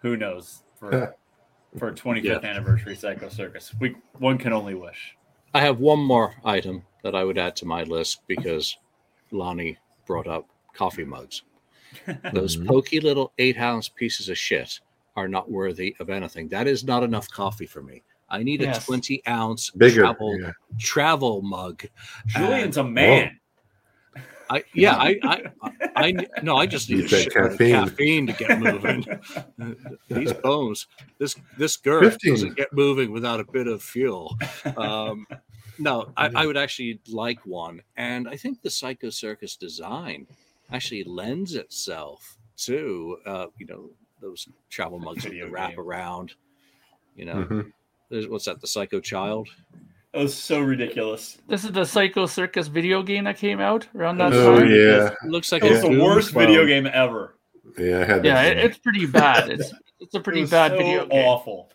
[0.00, 1.16] Who knows for
[1.78, 2.48] for 25th yeah.
[2.48, 3.74] anniversary Psycho Circus?
[3.80, 5.16] We one can only wish.
[5.52, 8.76] I have one more item that I would add to my list because
[9.32, 11.42] Lonnie brought up coffee mugs.
[12.32, 12.68] Those mm-hmm.
[12.68, 14.78] pokey little eight ounce pieces of shit
[15.16, 16.48] are not worthy of anything.
[16.48, 18.02] That is not enough coffee for me.
[18.30, 18.82] I need yes.
[18.82, 20.52] a 20 ounce Bigger, travel yeah.
[20.78, 21.84] travel mug.
[22.26, 23.40] Julian's a man.
[24.50, 25.42] I yeah, I I,
[25.96, 27.72] I no, I just need a shit caffeine.
[27.72, 29.06] caffeine to get moving.
[30.08, 30.88] These bones,
[31.18, 32.32] this this girl 15.
[32.32, 34.36] doesn't get moving without a bit of fuel.
[34.76, 35.26] Um,
[35.78, 40.26] no, I, I, would actually like one, and I think the Psycho Circus design
[40.72, 43.90] actually lends itself to uh, you know
[44.20, 46.34] those travel mugs that wrap around.
[47.14, 47.60] You know, mm-hmm
[48.28, 48.60] what's that?
[48.60, 49.48] The Psycho Child.
[50.12, 51.38] That was so ridiculous.
[51.46, 54.68] This is the Psycho Circus video game that came out around that oh, time.
[54.68, 57.36] yeah, it looks like it's the worst video game ever.
[57.78, 58.24] Yeah, I had.
[58.24, 59.50] Yeah, it, it's pretty bad.
[59.50, 61.24] It's it's a pretty bad so video game.
[61.24, 61.70] Awful.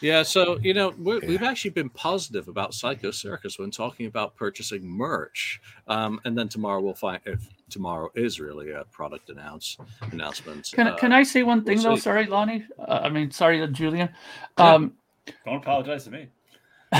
[0.00, 4.36] Yeah, so you know we have actually been positive about Psycho Circus when talking about
[4.36, 9.76] purchasing merch, um, and then tomorrow we'll find if tomorrow is really a product announce
[10.12, 10.70] announcement.
[10.72, 11.96] Can uh, can I say one thing we'll though?
[11.96, 12.64] Sorry, Lonnie.
[12.78, 14.08] Uh, I mean, sorry, Julian.
[14.56, 14.94] Um,
[15.44, 16.28] don't apologize to me.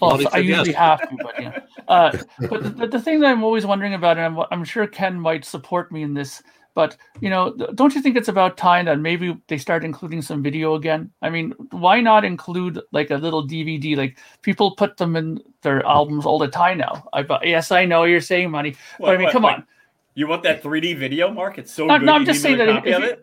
[0.00, 0.76] well, I usually yes.
[0.76, 1.58] have to, but yeah.
[1.86, 2.16] Uh,
[2.48, 5.44] but the, the, thing that I'm always wondering about, and I'm, I'm sure Ken might
[5.44, 6.42] support me in this,
[6.74, 10.42] But you know, don't you think it's about time that maybe they start including some
[10.42, 11.12] video again?
[11.22, 13.96] I mean, why not include like a little DVD?
[13.96, 17.08] Like people put them in their albums all the time now.
[17.12, 19.66] I yes, I know you're saying money, but I mean, what, come wait, on.
[20.14, 21.58] You want that 3D video, Mark?
[21.58, 22.06] It's so No, good.
[22.06, 23.18] no, I'm you just saying me that copy if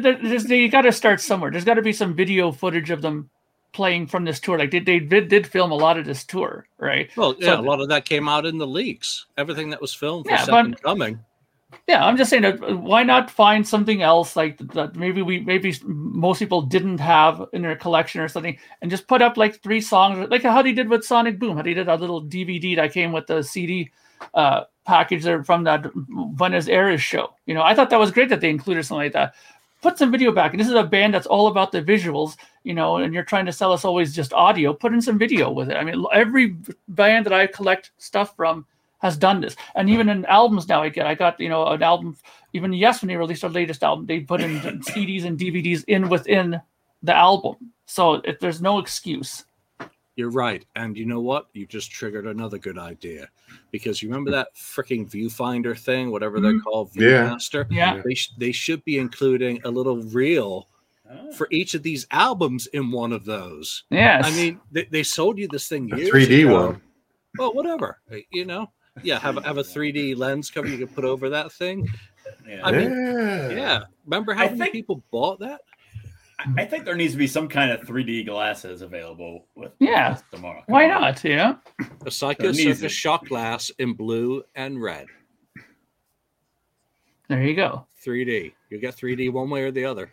[0.00, 1.50] there's, you got to start somewhere.
[1.50, 3.30] There's got to be some video footage of them
[3.72, 4.58] playing from this tour.
[4.58, 7.10] Like they, they did, did film a lot of this tour, right?
[7.16, 9.26] Well, yeah, So- a lot of that came out in the leaks.
[9.36, 11.18] Everything that was filmed for Yeah, Second Coming.
[11.88, 15.40] Yeah, I'm just saying that uh, why not find something else like that maybe we
[15.40, 19.62] maybe most people didn't have in their collection or something, and just put up like
[19.62, 22.76] three songs, like how they did with Sonic Boom, how they did a little DVD
[22.76, 23.90] that came with the CD
[24.34, 27.34] uh, package there from that Buenos Aires show.
[27.46, 29.34] You know, I thought that was great that they included something like that.
[29.80, 32.72] Put some video back, and this is a band that's all about the visuals, you
[32.72, 34.72] know, and you're trying to sell us always just audio.
[34.72, 35.76] Put in some video with it.
[35.76, 36.56] I mean, every
[36.88, 38.64] band that I collect stuff from
[39.02, 39.56] has done this.
[39.74, 42.16] And even in albums now, I get I got you know an album.
[42.52, 46.08] Even yes, when they released their latest album, they put in CDs and DVDs in
[46.08, 46.60] within
[47.02, 47.56] the album.
[47.86, 49.44] So if there's no excuse.
[50.14, 50.64] You're right.
[50.76, 51.48] And you know what?
[51.54, 53.28] You just triggered another good idea.
[53.70, 57.66] Because you remember that freaking viewfinder thing, whatever they're called, Viewmaster?
[57.70, 58.00] Yeah.
[58.04, 60.68] They, sh- they should be including a little reel
[61.14, 61.30] Oh.
[61.32, 63.84] for each of these albums in one of those.
[63.90, 64.24] Yes.
[64.24, 66.66] I mean, they, they sold you this thing 3D ago.
[66.68, 66.80] one.
[67.38, 68.00] Well, whatever.
[68.10, 68.70] uh, You know?
[69.02, 71.86] Yeah, have, a- have a 3D lens cover you can put over that thing.
[72.48, 72.60] Yeah.
[72.64, 73.48] I mean, yeah.
[73.50, 73.82] Yeah.
[74.06, 75.60] Remember how I many think- people bought that?
[76.56, 80.10] I think there needs to be some kind of 3D glasses available with Yeah.
[80.14, 80.62] with tomorrow.
[80.66, 81.00] Why on.
[81.00, 81.24] not?
[81.24, 81.54] Yeah.
[82.04, 82.88] the Psycho It needs Circus it.
[82.90, 85.06] shot glass in blue and red.
[87.28, 87.86] There you go.
[88.04, 88.52] 3D.
[88.70, 90.10] You get 3D one way or the other.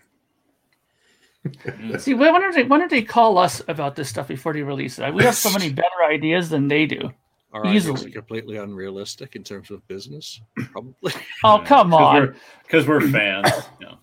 [2.00, 5.00] See, why don't they why don't they call us about this stuff before they release
[5.00, 5.14] it?
[5.14, 7.12] We have so many better ideas than they do.
[7.54, 8.12] Our ideas are Easily.
[8.12, 11.14] completely unrealistic in terms of business, probably.
[11.44, 12.36] Oh come on.
[12.64, 13.50] Because we're, fans.
[13.80, 13.98] you know.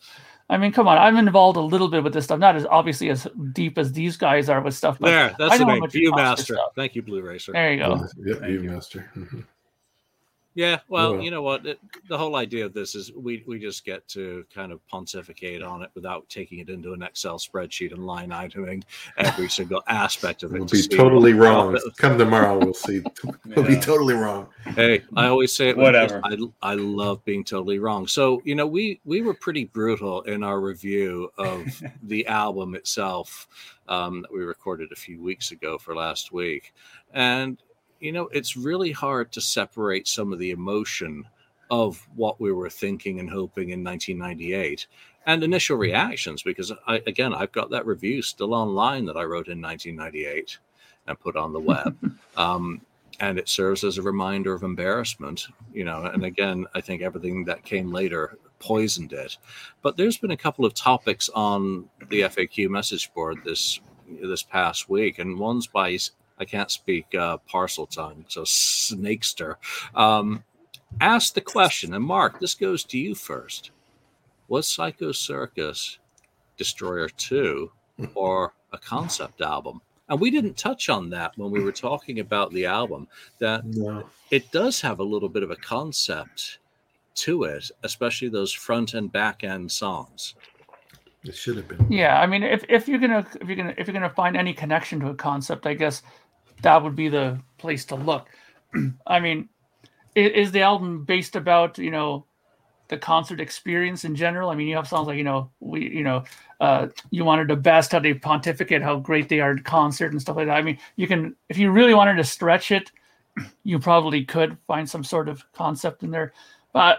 [0.49, 0.97] I mean, come on.
[0.97, 4.17] I'm involved a little bit with this stuff, not as obviously as deep as these
[4.17, 4.97] guys are with stuff.
[5.01, 5.81] But there, I that's the know how name.
[5.81, 6.39] much it Viewmaster.
[6.55, 6.73] stuff.
[6.77, 7.53] Thank you, Blue Racer.
[7.53, 8.07] there you go.
[8.25, 8.53] Yep, Thank
[9.35, 9.45] you.
[10.57, 10.61] Viewmaster.
[10.61, 11.21] Yeah, well, Yeah.
[11.23, 11.66] you know what?
[11.66, 15.62] It, the whole idea of this is we we just get to kind of pontificate
[15.62, 18.83] on it without taking it into an Excel spreadsheet and line iteming
[19.19, 20.59] every single aspect of it.
[20.59, 21.73] We'll to be totally wrong.
[21.73, 23.03] profit- Come tomorrow, we'll see.
[23.55, 24.49] We'll be totally wrong.
[24.64, 25.77] Hey, I always say it.
[25.77, 26.21] Whatever.
[26.25, 28.07] I I love being totally wrong.
[28.07, 31.64] So you know, we we were pretty brutal in our review of
[32.03, 33.47] the album itself
[33.88, 36.75] um, that we recorded a few weeks ago for last week,
[37.14, 37.59] and
[38.01, 41.27] you know, it's really hard to separate some of the emotion
[41.71, 44.87] of what we were thinking and hoping in 1998
[45.27, 49.49] and initial reactions because I again I've got that review still online that I wrote
[49.49, 50.59] in 1998
[51.09, 51.97] and put on the web.
[52.37, 52.81] um,
[53.19, 57.45] and it serves as a reminder of embarrassment you know and again i think everything
[57.45, 59.39] that came later poisoned it
[59.81, 63.81] but there's been a couple of topics on the faq message board this
[64.23, 65.97] this past week and one's by
[66.38, 69.57] i can't speak uh, Parseltongue so snakester
[69.94, 70.42] um,
[71.01, 73.70] asked the question and mark this goes to you first
[74.49, 75.99] was psycho circus
[76.57, 77.70] destroyer 2
[78.14, 82.53] or a concept album and we didn't touch on that when we were talking about
[82.53, 84.09] the album that No.
[84.31, 86.59] it does have a little bit of a concept
[87.16, 90.35] to it especially those front and back end songs
[91.25, 91.90] It should have been.
[91.90, 94.53] Yeah, I mean, if, if you're gonna if you're gonna if you're gonna find any
[94.55, 96.03] connection to a concept, I guess
[96.62, 98.29] that would be the place to look.
[99.07, 99.49] I mean,
[100.14, 102.27] is the album based about you know
[102.88, 104.51] the concert experience in general?
[104.51, 106.25] I mean, you have songs like you know we you know
[106.61, 110.21] uh, you wanted the best how they pontificate how great they are at concert and
[110.21, 110.57] stuff like that.
[110.57, 112.90] I mean, you can if you really wanted to stretch it,
[113.64, 116.33] you probably could find some sort of concept in there.
[116.73, 116.99] But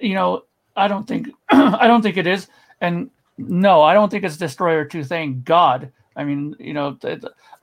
[0.00, 0.44] you know,
[0.76, 2.48] I don't think I don't think it is,
[2.80, 5.04] and no, I don't think it's Destroyer 2.
[5.04, 5.92] Thank God.
[6.16, 6.98] I mean, you know,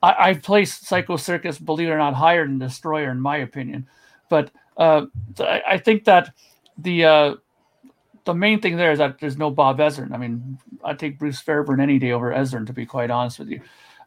[0.02, 3.88] I, I place Psycho Circus, believe it or not, higher than Destroyer, in my opinion.
[4.30, 5.08] But uh,
[5.40, 6.34] I, I think that
[6.78, 7.36] the uh,
[8.26, 10.14] the main thing there is that there's no Bob Ezrin.
[10.14, 13.50] I mean, I'd take Bruce Fairbairn any day over Ezrin, to be quite honest with
[13.50, 13.62] you.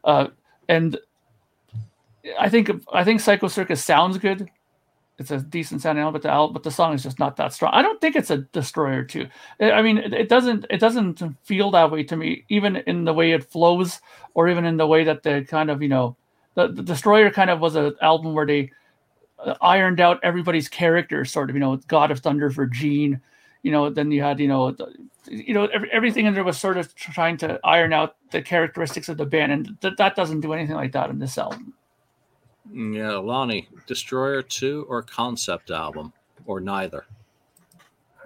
[0.04, 0.28] Uh,
[0.68, 0.98] and
[2.38, 4.48] I think I think Psycho Circus sounds good.
[5.18, 7.52] It's a decent sounding album, but the album, but the song is just not that
[7.54, 7.72] strong.
[7.72, 9.26] I don't think it's a Destroyer too.
[9.60, 13.14] I mean, it, it doesn't it doesn't feel that way to me, even in the
[13.14, 14.00] way it flows,
[14.34, 16.16] or even in the way that the kind of you know,
[16.54, 18.70] the, the Destroyer kind of was an album where they
[19.38, 21.56] uh, ironed out everybody's character, sort of.
[21.56, 23.18] You know, God of Thunder for Gene.
[23.62, 24.92] You know, then you had you know, the,
[25.30, 29.08] you know, every, everything in there was sort of trying to iron out the characteristics
[29.08, 31.72] of the band, and th- that doesn't do anything like that in this album.
[32.72, 36.12] Yeah lonnie destroyer 2 or concept album
[36.46, 37.06] or neither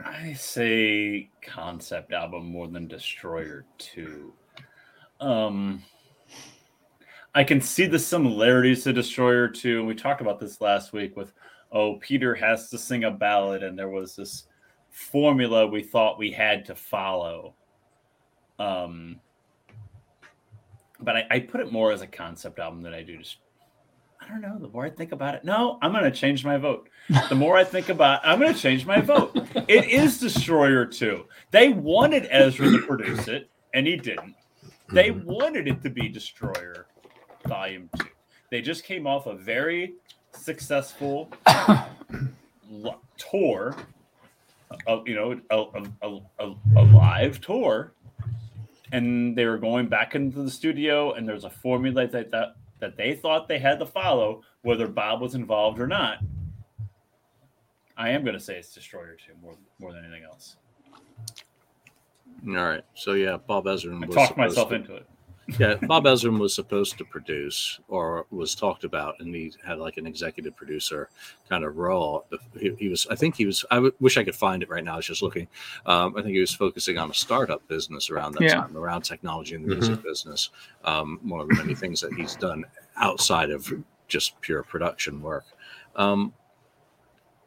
[0.04, 4.32] I, say concept album more than Destroyer 2.
[5.20, 5.82] Um,
[7.34, 9.80] I can see the similarities to Destroyer 2.
[9.80, 11.32] And we talked about this last week with,
[11.72, 14.44] oh, Peter has to sing a ballad, and there was this
[14.90, 17.54] formula we thought we had to follow.
[18.58, 19.20] Um,
[21.00, 23.38] but I, I put it more as a concept album than I do just
[24.30, 24.58] don't know.
[24.58, 26.88] The more I think about it, no, I'm going to change my vote.
[27.28, 29.36] The more I think about, I'm going to change my vote.
[29.68, 31.26] It is Destroyer two.
[31.50, 34.34] They wanted Ezrin to produce it, and he didn't.
[34.92, 35.28] They mm-hmm.
[35.28, 36.86] wanted it to be Destroyer
[37.46, 38.06] Volume two.
[38.50, 39.94] They just came off a very
[40.32, 41.32] successful
[43.16, 43.76] tour,
[45.06, 45.56] you know, a,
[46.02, 47.92] a, a, a live tour,
[48.92, 52.96] and they were going back into the studio, and there's a formula that that that
[52.96, 56.18] they thought they had to follow, whether Bob was involved or not.
[57.96, 60.56] I am going to say it's Destroyer 2 more, more than anything else.
[62.48, 62.82] All right.
[62.94, 64.02] So, yeah, Bob Ezrin.
[64.02, 65.06] I talked myself to, into it.
[65.58, 69.96] Yeah, Bob Ezrin was supposed to produce or was talked about, and he had like
[69.96, 71.08] an executive producer
[71.48, 72.26] kind of role.
[72.58, 74.84] He, he was, I think he was, I w- wish I could find it right
[74.84, 74.94] now.
[74.94, 75.48] I was just looking.
[75.86, 78.54] Um, I think he was focusing on a startup business around that yeah.
[78.54, 80.08] time, around technology and the music mm-hmm.
[80.08, 80.50] business.
[80.84, 82.64] Um, one of the many things that he's done
[82.96, 83.72] outside of
[84.08, 85.44] just pure production work.
[85.96, 86.32] Um,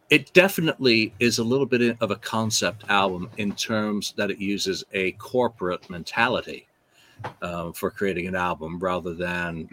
[0.10, 4.84] it definitely is a little bit of a concept album in terms that it uses
[4.94, 6.68] a corporate mentality
[7.42, 9.70] uh, for creating an album rather than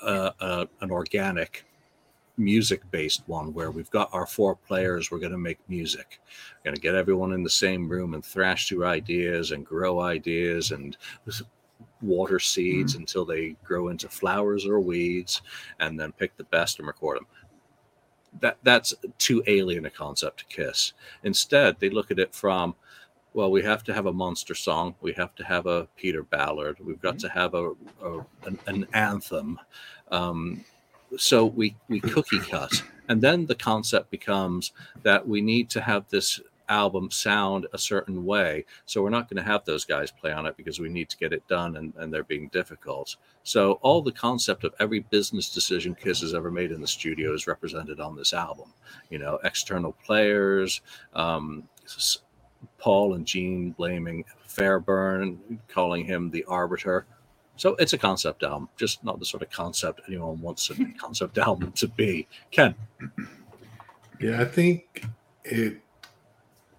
[0.00, 1.64] uh, uh, an organic
[2.36, 6.20] music based one where we've got our four players we're going to make music.
[6.58, 10.00] We're going to get everyone in the same room and thrash through ideas and grow
[10.00, 10.96] ideas and
[12.02, 13.02] water seeds mm-hmm.
[13.02, 15.42] until they grow into flowers or weeds
[15.78, 17.26] and then pick the best and record them
[18.40, 20.92] that that's too alien a concept to kiss.
[21.22, 22.74] Instead they look at it from
[23.34, 26.76] well we have to have a monster song we have to have a peter ballard
[26.80, 27.26] we've got mm-hmm.
[27.26, 27.70] to have a,
[28.02, 29.60] a an, an, anthem
[30.10, 30.64] um,
[31.16, 36.08] so we we cookie cut and then the concept becomes that we need to have
[36.08, 38.64] this album sound a certain way.
[38.86, 41.16] So we're not going to have those guys play on it because we need to
[41.16, 43.16] get it done and, and they're being difficult.
[43.42, 47.34] So all the concept of every business decision Kiss has ever made in the studio
[47.34, 48.72] is represented on this album.
[49.10, 50.80] You know, external players,
[51.14, 51.64] um,
[52.78, 57.06] Paul and Gene blaming Fairbairn, calling him the arbiter.
[57.56, 61.38] So it's a concept album, just not the sort of concept anyone wants a concept
[61.38, 62.26] album to be.
[62.50, 62.74] Ken.
[64.20, 65.04] Yeah, I think
[65.44, 65.80] it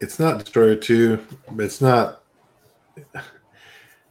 [0.02, 1.19] it's not Destroyer 2,
[1.60, 2.24] it's not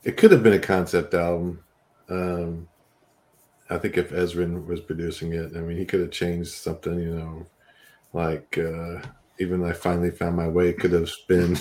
[0.03, 1.63] it could have been a concept album.
[2.09, 2.69] Um
[3.71, 7.15] I think if Ezrin was producing it, I mean he could have changed something, you
[7.15, 7.47] know,
[8.13, 9.01] like uh
[9.39, 11.57] even I finally found my way could have been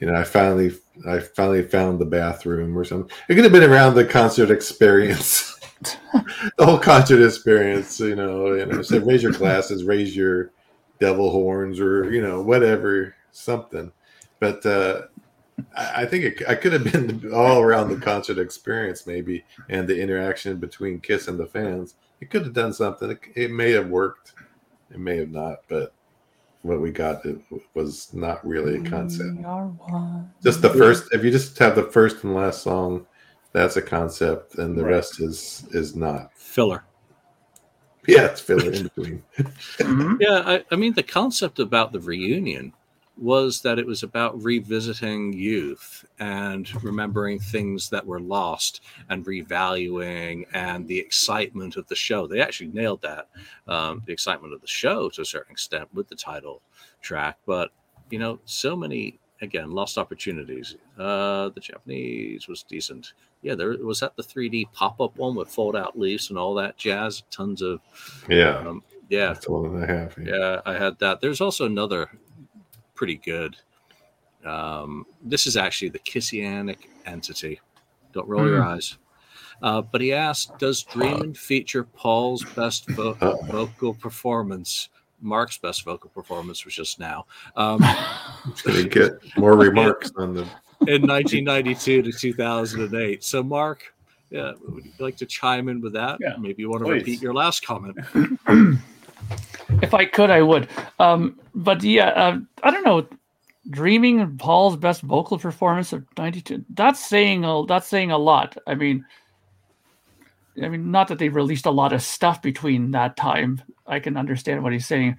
[0.00, 0.72] you know, I finally
[1.06, 3.10] I finally found the bathroom or something.
[3.28, 5.58] It could have been around the concert experience.
[5.82, 10.52] the whole concert experience, you know, you know, so raise your glasses, raise your
[11.00, 13.92] devil horns or, you know, whatever something.
[14.40, 15.02] But uh,
[15.76, 19.86] I, I think it, I could have been all around the concert experience, maybe, and
[19.86, 21.94] the interaction between Kiss and the fans.
[22.20, 23.10] It could have done something.
[23.10, 24.32] It, it may have worked.
[24.90, 25.92] It may have not, but
[26.66, 27.38] what we got it
[27.74, 29.38] was not really a concept.
[30.42, 31.08] Just the first.
[31.12, 33.06] If you just have the first and last song,
[33.52, 34.90] that's a concept, and the right.
[34.90, 36.84] rest is is not filler.
[38.06, 39.22] Yeah, it's filler in between.
[39.38, 40.16] mm-hmm.
[40.20, 42.72] Yeah, I, I mean the concept about the reunion
[43.16, 50.44] was that it was about revisiting youth and remembering things that were lost and revaluing
[50.52, 52.26] and the excitement of the show.
[52.26, 53.28] They actually nailed that,
[53.66, 56.60] um, the excitement of the show to a certain extent with the title
[57.00, 57.38] track.
[57.46, 57.70] But,
[58.10, 60.76] you know, so many, again, lost opportunities.
[60.98, 63.14] Uh, the Japanese was decent.
[63.40, 66.54] Yeah, there was that the 3D pop up one with fold out leaves and all
[66.54, 67.22] that jazz.
[67.30, 67.80] Tons of.
[68.28, 68.58] Yeah.
[68.58, 69.28] Um, yeah.
[69.28, 70.18] That's the one I have.
[70.18, 70.36] Yeah.
[70.36, 71.20] yeah, I had that.
[71.20, 72.10] There's also another
[72.96, 73.56] pretty good.
[74.44, 77.60] Um, this is actually the Kissianic entity.
[78.12, 78.48] Don't roll mm.
[78.48, 78.68] your hmm.
[78.68, 78.98] eyes.
[79.62, 83.14] Uh, but he asked, "Does Dreamin' feature Paul's best vo-
[83.48, 87.26] vocal performance?" Mark's best vocal performance was just now.
[87.56, 87.82] Um,
[88.64, 90.42] Did get more remarks on the
[90.86, 93.24] in 1992 to 2008?
[93.24, 93.94] So, Mark,
[94.30, 96.18] yeah, would you like to chime in with that?
[96.20, 96.98] Yeah, Maybe you want to please.
[97.00, 97.96] repeat your last comment.
[99.82, 100.68] If I could, I would.
[100.98, 103.06] Um, but yeah, uh, I don't know.
[103.70, 106.64] Dreaming Paul's best vocal performance of '92.
[106.70, 108.56] That's saying a that's saying a lot.
[108.66, 109.04] I mean,
[110.62, 113.60] I mean, not that they released a lot of stuff between that time.
[113.86, 115.16] I can understand what he's saying,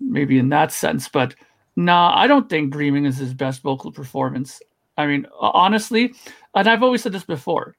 [0.00, 1.34] maybe in that sense, but
[1.76, 4.60] Nah, I don't think Dreaming is his best vocal performance.
[4.96, 6.14] I mean, honestly,
[6.54, 7.76] and I've always said this before,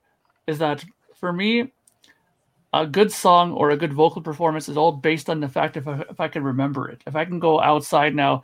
[0.48, 0.84] is that
[1.20, 1.72] for me,
[2.74, 5.88] a good song or a good vocal performance is all based on the fact if
[5.88, 7.02] I, if I can remember it.
[7.06, 8.44] If I can go outside now,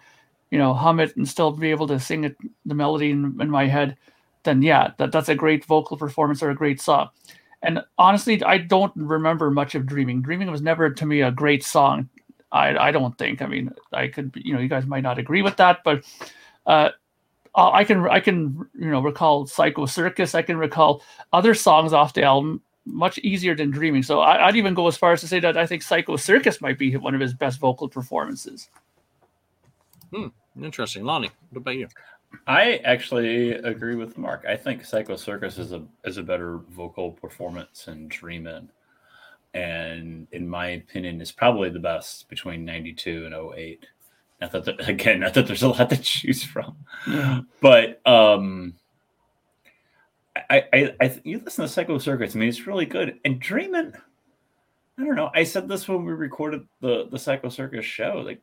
[0.51, 3.49] you know, hum it and still be able to sing it, the melody in, in
[3.49, 3.97] my head,
[4.43, 7.09] then yeah, that, that's a great vocal performance or a great song.
[7.63, 10.21] And honestly, I don't remember much of Dreaming.
[10.21, 12.07] Dreaming was never to me a great song.
[12.51, 13.41] I, I don't think.
[13.41, 16.03] I mean, I could, you know, you guys might not agree with that, but
[16.65, 16.89] uh,
[17.55, 20.35] I can I can you know recall Psycho Circus.
[20.35, 21.03] I can recall
[21.33, 22.61] other songs off the album
[22.93, 24.03] much easier than Dreaming.
[24.03, 26.61] So I, would even go as far as to say that I think Psycho Circus
[26.61, 28.69] might be one of his best vocal performances.
[30.13, 30.27] Hmm.
[30.61, 31.31] Interesting, Lonnie.
[31.51, 31.87] What about you?
[32.47, 34.45] I actually agree with Mark.
[34.47, 38.69] I think Psycho Circus is a is a better vocal performance than Dreamin'.
[39.53, 43.85] And in my opinion, is probably the best between 92 and 08.
[44.41, 46.77] Not that, there, again, not that there's a lot to choose from,
[47.61, 48.73] but um,
[50.49, 52.35] I, I, I, you listen to Psycho Circus.
[52.35, 53.19] I mean, it's really good.
[53.25, 53.93] And Dreamin',
[54.97, 55.31] I don't know.
[55.33, 58.21] I said this when we recorded the the Psycho Circus show.
[58.25, 58.41] Like,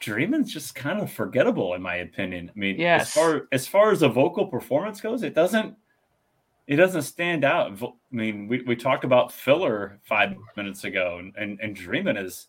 [0.00, 2.50] Dreamin's just kind of forgettable, in my opinion.
[2.54, 3.02] I mean, yes.
[3.02, 5.76] as far as far as the vocal performance goes, it doesn't
[6.66, 7.82] it doesn't stand out.
[7.82, 12.48] I mean, we, we talked about filler five minutes ago, and and, and Dreamin' is,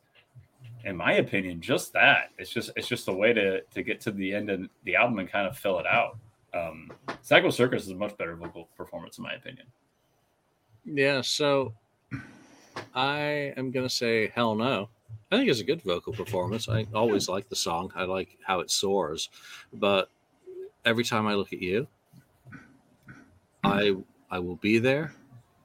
[0.86, 2.32] in my opinion, just that.
[2.38, 5.20] It's just it's just a way to to get to the end of the album
[5.20, 6.17] and kind of fill it out
[6.53, 6.91] um,
[7.21, 9.67] Psycho Circus is a much better vocal performance, in my opinion.
[10.85, 11.73] Yeah, so
[12.95, 14.89] I am gonna say hell no.
[15.31, 16.67] I think it's a good vocal performance.
[16.67, 17.91] I always like the song.
[17.95, 19.29] I like how it soars,
[19.73, 20.09] but
[20.85, 21.87] every time I look at you,
[23.63, 23.95] I
[24.31, 25.13] I will be there.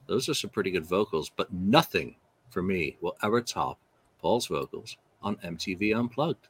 [0.07, 2.15] Those are some pretty good vocals, but nothing
[2.49, 3.79] for me will ever top
[4.19, 6.47] Paul's vocals on MTV Unplugged.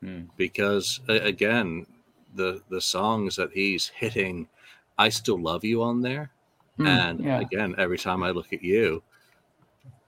[0.00, 0.22] Hmm.
[0.36, 1.86] Because again,
[2.34, 4.48] the the songs that he's hitting
[4.98, 6.30] i still love you on there.
[6.78, 7.40] Mm, and yeah.
[7.40, 9.02] again every time i look at you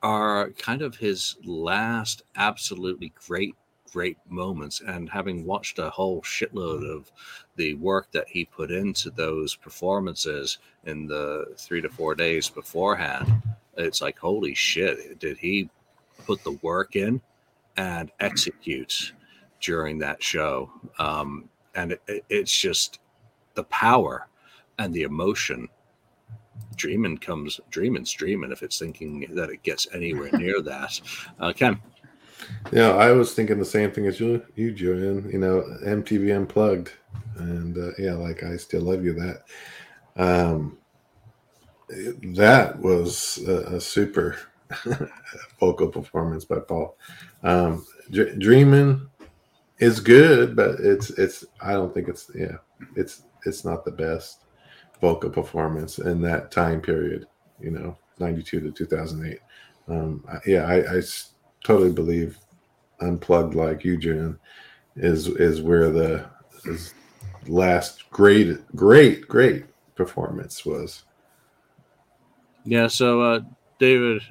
[0.02, 3.54] are kind of his last absolutely great
[3.92, 4.82] great moments.
[4.86, 7.10] And having watched a whole shitload of
[7.54, 13.42] the work that he put into those performances in the three to four days beforehand
[13.76, 15.68] it's like holy shit did he
[16.24, 17.20] put the work in
[17.76, 19.12] and execute
[19.60, 20.70] during that show?
[20.98, 22.98] Um, and it, it, it's just
[23.54, 24.28] the power
[24.78, 25.68] and the emotion.
[26.76, 31.00] Dreaming comes dreaming's dreaming if it's thinking that it gets anywhere near that.
[31.40, 31.80] Uh ken?
[32.70, 36.92] Yeah i was thinking the same thing as you you julian you know mtv unplugged.
[37.38, 39.42] And uh, yeah like i still love you that.
[40.16, 40.78] Um
[42.34, 44.36] that was a, a super
[45.60, 46.96] vocal performance by paul.
[47.42, 49.08] Um dreaming
[49.78, 52.56] it's good, but it's it's I don't think it's yeah
[52.94, 54.44] it's it's not the best
[55.00, 57.26] vocal performance in that time period.
[57.60, 59.40] You know, ninety two to two thousand eight.
[59.88, 61.02] Um, yeah, I, I
[61.64, 62.38] totally believe
[63.00, 64.38] unplugged like you, Jen,
[64.96, 66.26] is is where the
[66.64, 66.94] is
[67.46, 71.04] last great great great performance was.
[72.64, 72.88] Yeah.
[72.88, 73.40] So uh,
[73.78, 74.22] David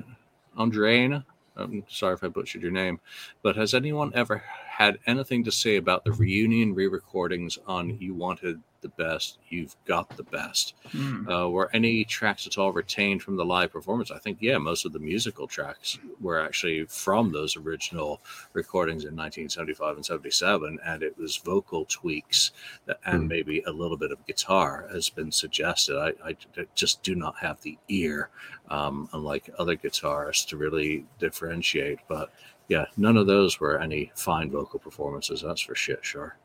[0.57, 1.23] Andreina,
[1.55, 2.99] I'm sorry if I butchered your name,
[3.41, 4.43] but has anyone ever
[4.77, 10.17] had anything to say about the reunion re-recordings on "You Wanted the Best, You've Got
[10.17, 10.73] the Best"?
[10.91, 11.29] Mm.
[11.29, 14.11] Uh, were any tracks at all retained from the live performance?
[14.11, 18.19] I think yeah, most of the musical tracks were actually from those original
[18.51, 22.51] recordings in 1975 and 77, and it was vocal tweaks
[22.85, 23.27] that, and mm.
[23.29, 25.97] maybe a little bit of guitar has been suggested.
[25.97, 26.35] I, I
[26.75, 28.29] just do not have the ear,
[28.69, 32.29] um, unlike other guitarists, to really differentiate, but
[32.67, 35.41] yeah, none of those were any fine vocal performances.
[35.41, 36.37] That's for shit, sure.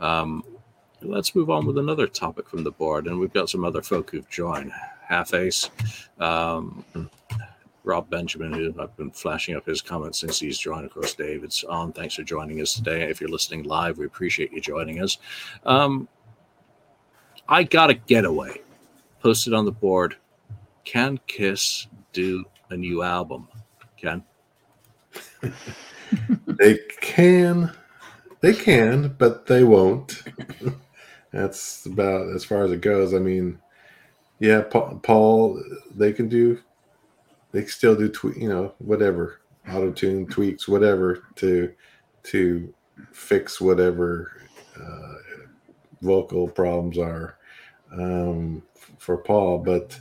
[0.00, 0.44] Um,
[1.02, 4.10] let's move on with another topic from the board, and we've got some other folk
[4.10, 4.72] who've joined.
[5.06, 5.70] Half Ace,
[6.18, 6.84] um,
[7.84, 10.84] Rob Benjamin, who I've been flashing up his comments since he's joined.
[10.84, 11.92] Of course, David's on.
[11.92, 13.08] Thanks for joining us today.
[13.08, 15.18] If you're listening live, we appreciate you joining us.
[15.64, 16.08] Um,
[17.48, 18.60] I got a getaway
[19.20, 20.16] posted on the board.
[20.84, 23.46] Can Kiss do a new album?
[23.96, 24.24] Ken?
[26.46, 27.72] they can,
[28.40, 30.22] they can, but they won't.
[31.32, 33.12] That's about as far as it goes.
[33.12, 33.60] I mean,
[34.38, 35.62] yeah, Paul,
[35.94, 36.58] they can do,
[37.52, 41.72] they still do, tweet, you know, whatever auto tune tweaks, whatever to
[42.24, 42.72] to
[43.12, 44.32] fix whatever
[44.80, 45.14] uh,
[46.02, 47.36] vocal problems are
[47.92, 48.62] um,
[48.98, 49.58] for Paul.
[49.58, 49.98] But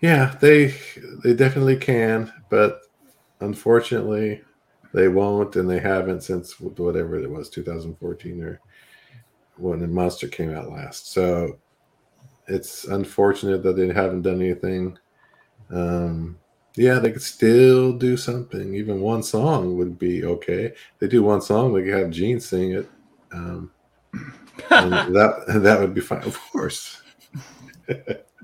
[0.00, 0.74] yeah, they
[1.22, 2.32] they definitely can.
[2.48, 2.80] But
[3.40, 4.42] unfortunately,
[4.92, 8.60] they won't, and they haven't since whatever it was, 2014 or
[9.56, 11.12] when the Monster came out last.
[11.12, 11.58] So
[12.48, 14.98] it's unfortunate that they haven't done anything.
[15.70, 16.38] Um,
[16.76, 18.74] yeah, they could still do something.
[18.74, 20.74] Even one song would be okay.
[20.98, 22.88] They do one song, they could have Gene sing it.
[23.32, 23.70] Um,
[24.70, 27.02] that that would be fine, of course.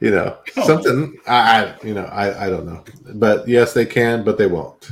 [0.00, 0.66] you know, oh.
[0.66, 1.16] something.
[1.26, 2.84] I, I, you know, I, I don't know,
[3.14, 4.90] but yes, they can, but they won't.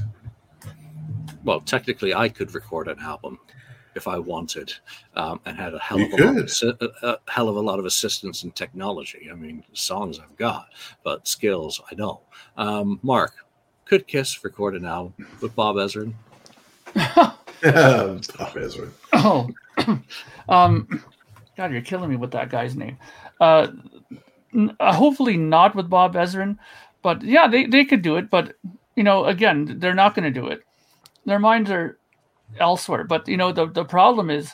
[1.44, 3.38] Well, technically, I could record an album
[3.94, 4.74] if I wanted,
[5.14, 7.86] um, and had a hell of a, lot of, a, hell of a lot of
[7.86, 9.28] assistance and technology.
[9.30, 10.68] I mean, songs I've got,
[11.02, 12.20] but skills I don't.
[12.57, 13.32] Um, Mark,
[13.86, 16.12] could Kiss record an album with Bob Ezrin?
[16.94, 18.90] Bob Ezrin.
[19.12, 19.48] Oh,
[20.48, 21.04] um,
[21.57, 22.98] God, you're killing me with that guy's name.
[23.40, 23.68] Uh,
[24.57, 26.57] uh, hopefully not with Bob Ezrin,
[27.02, 28.30] but yeah, they, they could do it.
[28.30, 28.54] But
[28.94, 30.62] you know, again, they're not going to do it.
[31.24, 31.98] Their minds are
[32.59, 33.04] elsewhere.
[33.04, 34.52] But you know, the the problem is,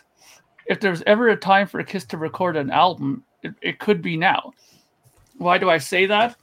[0.67, 4.17] if there's ever a time for Kiss to record an album, it, it could be
[4.17, 4.53] now.
[5.39, 6.37] Why do I say that?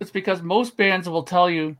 [0.00, 1.76] It's because most bands will tell you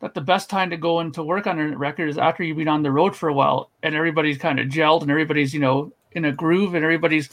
[0.00, 2.68] that the best time to go into work on a record is after you've been
[2.68, 5.92] on the road for a while and everybody's kind of gelled and everybody's you know
[6.12, 7.30] in a groove and everybody's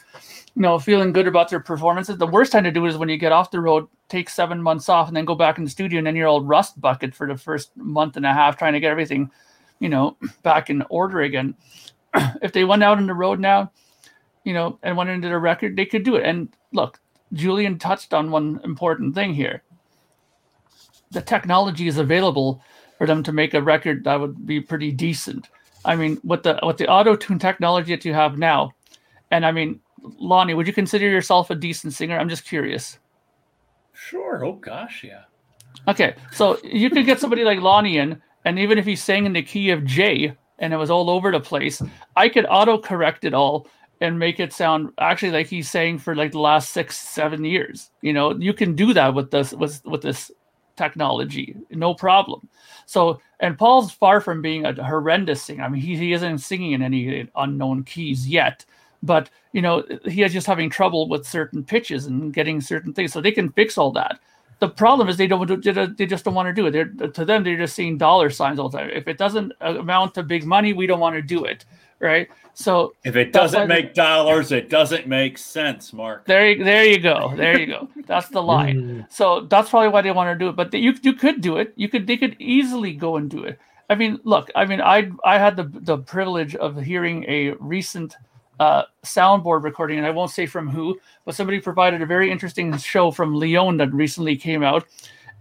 [0.56, 2.18] you know feeling good about their performances.
[2.18, 4.62] The worst time to do it is when you get off the road, take seven
[4.62, 7.16] months off, and then go back in the studio and then you're all rust bucket
[7.16, 9.32] for the first month and a half trying to get everything
[9.80, 11.56] you know, back in order again.
[12.42, 13.72] if they went out on the road now,
[14.44, 16.26] you know, and went into the record, they could do it.
[16.26, 17.00] And look,
[17.34, 19.64] Julian touched on one important thing here.
[21.12, 22.62] The technology is available
[22.98, 25.50] for them to make a record that would be pretty decent.
[25.88, 28.74] I mean, with the with the auto tune technology that you have now,
[29.32, 32.20] and I mean, Lonnie, would you consider yourself a decent singer?
[32.20, 33.00] I'm just curious.
[33.94, 34.46] Sure.
[34.46, 35.24] Oh gosh, yeah.
[35.88, 39.34] Okay, so you could get somebody like Lonnie in, and even if he sang in
[39.34, 41.82] the key of J and it was all over the place,
[42.16, 43.68] I could auto correct it all
[44.02, 47.92] and make it sound actually like he's saying for like the last six, seven years.
[48.02, 50.32] You know, you can do that with this with with this
[50.78, 52.48] technology, no problem.
[52.86, 55.64] So, and Paul's far from being a horrendous singer.
[55.64, 58.64] I mean, he, he isn't singing in any unknown keys yet,
[59.04, 63.12] but you know, he is just having trouble with certain pitches and getting certain things.
[63.12, 64.20] So they can fix all that
[64.60, 65.64] the problem is they don't
[65.98, 66.72] they just don't want to do it.
[66.72, 68.90] They're, to them, they're just seeing dollar signs all the time.
[68.90, 71.66] If it doesn't amount to big money, we don't want to do it,
[72.00, 72.30] right?
[72.54, 76.26] So if it doesn't make dollars, it doesn't make sense, Mark.
[76.26, 77.34] There, there you go.
[77.36, 77.88] There you go.
[78.08, 78.78] That's the line.
[78.78, 79.12] Mm.
[79.12, 80.56] so that's probably why they want to do it.
[80.56, 81.74] But you you could do it.
[81.76, 83.60] You could they could easily go and do it.
[83.90, 84.50] I mean, look.
[84.56, 88.16] I mean, I I had the the privilege of hearing a recent
[88.60, 92.76] uh, soundboard recording, and I won't say from who, but somebody provided a very interesting
[92.78, 94.86] show from Lyon that recently came out.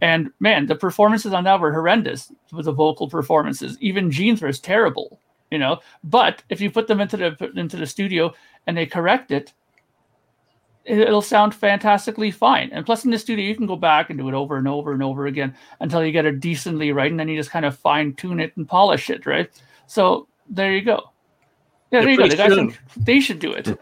[0.00, 3.78] And man, the performances on that were horrendous with the vocal performances.
[3.80, 5.18] Even Gene's was terrible,
[5.50, 5.80] you know.
[6.04, 8.32] But if you put them into the into the studio
[8.66, 9.52] and they correct it,
[10.84, 12.70] it'll sound fantastically fine.
[12.72, 14.92] And plus, in the studio, you can go back and do it over and over
[14.92, 17.76] and over again until you get it decently right, and then you just kind of
[17.76, 19.50] fine tune it and polish it, right?
[19.86, 21.12] So there you go.
[21.90, 22.28] Yeah, there you go.
[22.28, 23.78] The guys soon, they should do it.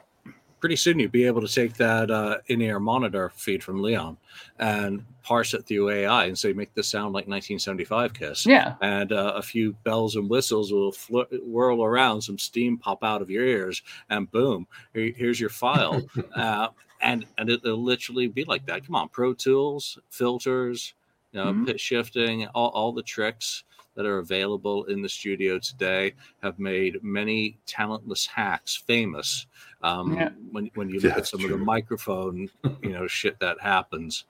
[0.65, 4.17] Pretty soon, you'll be able to take that uh, in-ear monitor feed from Lyon
[4.59, 8.47] and parse it through AI and say, make this sound like 1975 Kiss.
[8.47, 8.77] Yeah.
[8.81, 13.21] And uh, a few bells and whistles will fl- whirl around, some steam pop out
[13.21, 16.01] of your ears, and boom, here, here's your file.
[16.35, 16.69] uh,
[17.03, 18.87] and and it, will literally be like that.
[18.87, 20.95] Come on, Pro Tools, filters,
[21.33, 21.67] you know, mm-hmm.
[21.67, 27.03] pitch shifting, all, all the tricks that are available in the studio today have made
[27.03, 29.47] many talentless hacks famous.
[29.85, 30.31] Um, yeah.
[30.51, 31.53] when, when you look yeah, at some true.
[31.53, 32.49] of the microphone,
[32.83, 34.25] you know, shit that happens.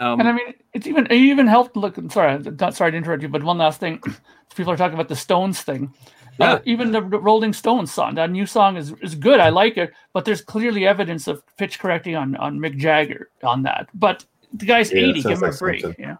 [0.00, 1.76] Um, and I mean, it's even it even helped.
[1.76, 4.02] Look, sorry, not sorry to interrupt you, but one last thing.
[4.56, 5.92] People are talking about the Stones thing.
[6.40, 6.52] Uh, yeah.
[6.54, 9.38] Uh, even the Rolling Stones song, that new song is, is good.
[9.38, 13.62] I like it, but there's clearly evidence of pitch correcting on, on Mick Jagger on
[13.64, 13.88] that.
[13.94, 14.24] But
[14.54, 15.84] the guy's yeah, 80, give him a break.
[15.98, 16.16] Yeah.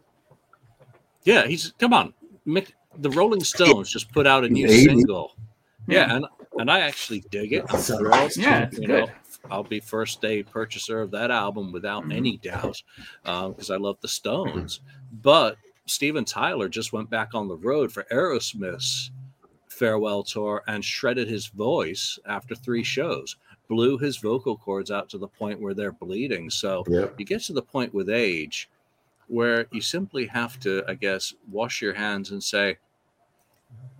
[1.24, 2.14] Yeah, he's come on.
[2.46, 5.32] Mick, the Rolling Stones just put out a new single.
[5.88, 6.26] Yeah, and
[6.60, 7.64] and I actually dig it.
[7.68, 8.36] I'm thrilled.
[8.36, 9.06] Yeah, it's you good.
[9.06, 9.12] Know,
[9.50, 12.12] I'll be first day purchaser of that album without mm-hmm.
[12.12, 12.82] any doubt
[13.24, 14.80] because uh, I love the Stones.
[15.22, 15.56] But
[15.86, 19.10] Steven Tyler just went back on the road for Aerosmith's
[19.68, 23.36] farewell tour and shredded his voice after three shows.
[23.68, 26.50] Blew his vocal cords out to the point where they're bleeding.
[26.50, 27.14] So yep.
[27.18, 28.68] you get to the point with age
[29.28, 32.76] where you simply have to, I guess, wash your hands and say,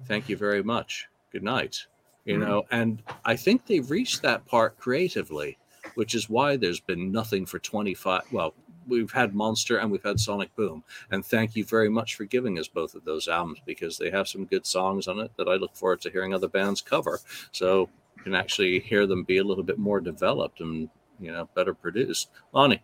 [0.07, 1.07] thank you very much.
[1.33, 1.87] Good night.
[2.31, 2.49] You mm-hmm.
[2.49, 5.59] know, and I think they've reached that part creatively,
[5.95, 8.55] which is why there's been nothing for 25, well,
[8.87, 12.59] we've had Monster and we've had Sonic Boom, and thank you very much for giving
[12.59, 15.55] us both of those albums because they have some good songs on it that I
[15.55, 17.19] look forward to hearing other bands cover.
[17.51, 21.49] So you can actually hear them be a little bit more developed and you know
[21.55, 22.31] better produced.
[22.53, 22.83] Lonnie,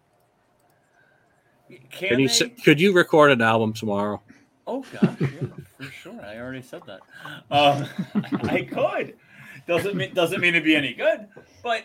[1.68, 4.20] Can can you they- could you record an album tomorrow?
[4.66, 5.28] Oh gosh, yeah,
[5.76, 6.20] for sure.
[6.20, 7.00] I already said that.
[7.50, 7.86] Um,
[8.48, 9.16] I could.
[9.66, 11.26] Doesn't mean doesn't mean to be any good,
[11.62, 11.84] but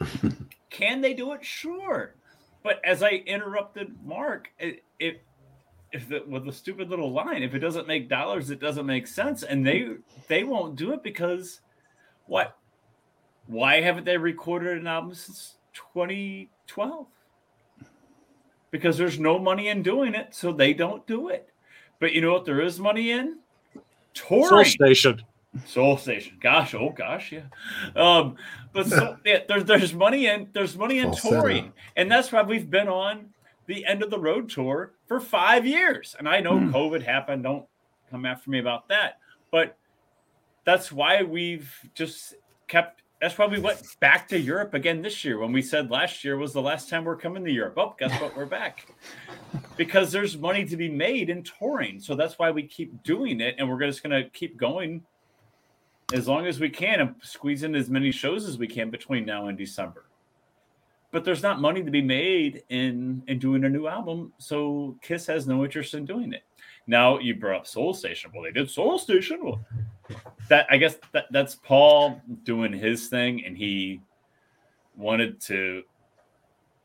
[0.70, 1.44] can they do it?
[1.44, 2.14] Sure.
[2.62, 5.22] But as I interrupted Mark, it, it
[5.92, 9.06] if the, with the stupid little line, if it doesn't make dollars, it doesn't make
[9.06, 9.96] sense, and they
[10.28, 11.60] they won't do it because
[12.26, 12.56] what?
[13.46, 17.06] Why haven't they recorded an album since 2012?
[18.70, 21.48] Because there's no money in doing it, so they don't do it.
[22.00, 22.44] But you know what?
[22.44, 23.38] There is money in
[24.12, 24.66] Soul touring.
[24.66, 25.22] Station.
[25.66, 26.36] Soul Station.
[26.40, 27.44] Gosh, oh gosh, yeah.
[27.96, 28.36] Um,
[28.72, 31.40] but so, yeah, there's there's money in there's money in Falsetto.
[31.40, 33.30] touring, and that's why we've been on
[33.66, 36.14] the end of the road tour for five years.
[36.18, 36.70] And I know Hmm.
[36.74, 37.42] COVID happened.
[37.42, 37.66] Don't
[38.10, 39.18] come after me about that.
[39.50, 39.76] But
[40.64, 42.34] that's why we've just
[42.66, 43.02] kept.
[43.20, 46.36] That's why we went back to Europe again this year when we said last year
[46.36, 47.74] was the last time we're coming to Europe.
[47.76, 48.36] Oh, guess what?
[48.36, 48.86] We're back
[49.76, 51.98] because there's money to be made in touring.
[51.98, 55.02] So that's why we keep doing it, and we're just going to keep going
[56.12, 59.24] as long as we can and squeeze in as many shows as we can between
[59.24, 60.04] now and December.
[61.10, 65.26] But there's not money to be made in in doing a new album, so Kiss
[65.26, 66.42] has no interest in doing it.
[66.86, 68.30] Now you brought up Soul Station.
[68.34, 69.40] Well, they did Soul Station.
[69.42, 69.60] Well,
[70.48, 74.00] that I guess that, that's Paul doing his thing, and he
[74.96, 75.82] wanted to.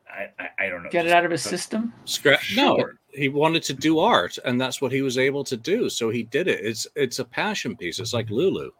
[0.08, 0.90] I I, I don't know.
[0.90, 1.92] Get it out of his put- system.
[2.06, 2.54] Scratch.
[2.56, 2.98] No, Sure.
[3.12, 5.90] he wanted to do art, and that's what he was able to do.
[5.90, 6.60] So he did it.
[6.64, 7.98] It's it's a passion piece.
[7.98, 8.70] It's like Lulu.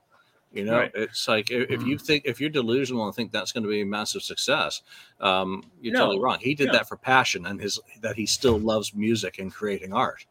[0.55, 0.93] You know, Right.
[0.95, 3.81] it's like if, if you think if you're delusional and think that's going to be
[3.81, 4.83] a massive success,
[5.21, 6.01] um, you're No.
[6.01, 6.39] totally wrong.
[6.41, 6.75] He did No.
[6.75, 10.27] that for passion and his that he still loves music and creating art.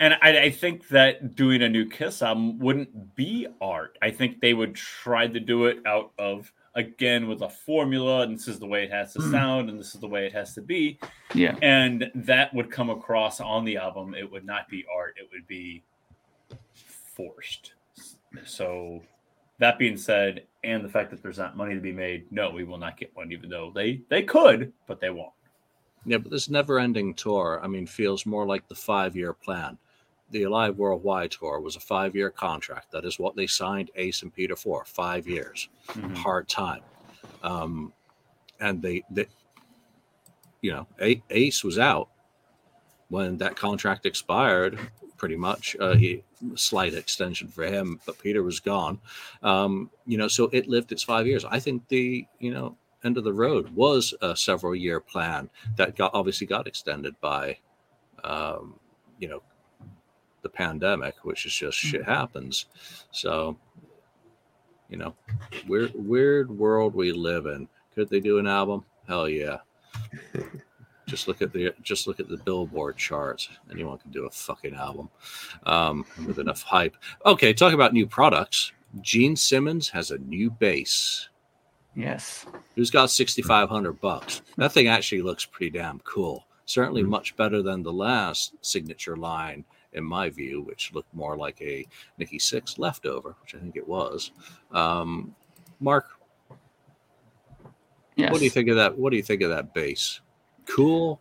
[0.00, 3.96] And I, I think that doing a new Kiss album wouldn't be art.
[4.02, 8.34] I think they would try to do it out of again with a formula, and
[8.36, 9.30] this is the way it has to Hmm.
[9.30, 10.98] sound, and this is the way it has to be,
[11.32, 11.56] Yeah.
[11.62, 14.14] and that would come across on the album.
[14.14, 15.84] It would not be art; it would be
[16.74, 17.74] forced.
[18.44, 19.04] So,
[19.64, 22.64] that being said, and the fact that there's not money to be made, no, we
[22.64, 25.32] will not get one, even though they they could, but they won't.
[26.04, 29.78] Yeah, but this never-ending tour, I mean, feels more like the five-year plan.
[30.32, 32.92] The Alive Worldwide tour was a five-year contract.
[32.92, 34.84] That is what they signed Ace and Peter for.
[34.84, 35.70] Five years.
[35.92, 36.14] Mhm.
[36.14, 36.82] hard time.
[37.42, 37.90] Um,
[38.60, 39.26] and they, they,
[40.60, 40.86] you know,
[41.30, 42.10] Ace was out
[43.08, 44.78] when that contract expired.
[45.24, 46.22] Pretty much, uh, he
[46.54, 49.00] slight extension for him, but Peter was gone.
[49.42, 51.46] Um, you know, so it lived its five years.
[51.46, 55.96] I think the, you know, end of the road was a several year plan that
[55.96, 57.56] got obviously got extended by,
[58.22, 58.78] um,
[59.18, 59.42] you know,
[60.42, 62.66] the pandemic, which is just shit happens.
[63.12, 63.56] So,
[64.90, 65.14] you know,
[65.66, 67.66] weird weird world we live in.
[67.94, 68.84] Could they do an album?
[69.08, 69.60] Hell yeah.
[71.06, 73.48] just look at the just look at the billboard charts.
[73.70, 75.10] Anyone can do a fucking album
[75.66, 76.96] um, with enough hype.
[77.26, 78.72] Okay, talk about new products.
[79.00, 81.28] Gene Simmons has a new bass.
[81.96, 82.46] Yes.
[82.74, 84.42] Who's got sixty five hundred bucks?
[84.56, 86.46] That thing actually looks pretty damn cool.
[86.66, 87.08] Certainly Mhm.
[87.08, 91.86] much better than the last signature line, in my view, which looked more like a
[92.18, 94.32] Nikki Sixx leftover, which I think it was.
[94.72, 95.34] Um,
[95.80, 96.06] Mark,
[98.16, 98.30] Yes.
[98.32, 98.96] what do you think of that?
[98.96, 100.20] What do you think of that bass?
[100.66, 101.20] Cool.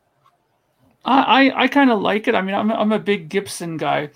[1.06, 2.36] I I, I kind of like it.
[2.36, 4.10] I mean, I'm I'm a big Gibson guy.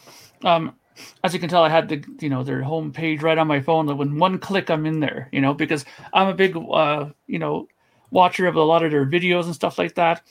[0.44, 0.76] Um,
[1.24, 3.86] as you can tell, I had the you know their homepage right on my phone.
[3.86, 5.30] That when one click, I'm in there.
[5.32, 7.68] You know, because I'm a big uh you know
[8.12, 10.22] watcher of a lot of their videos and stuff like that.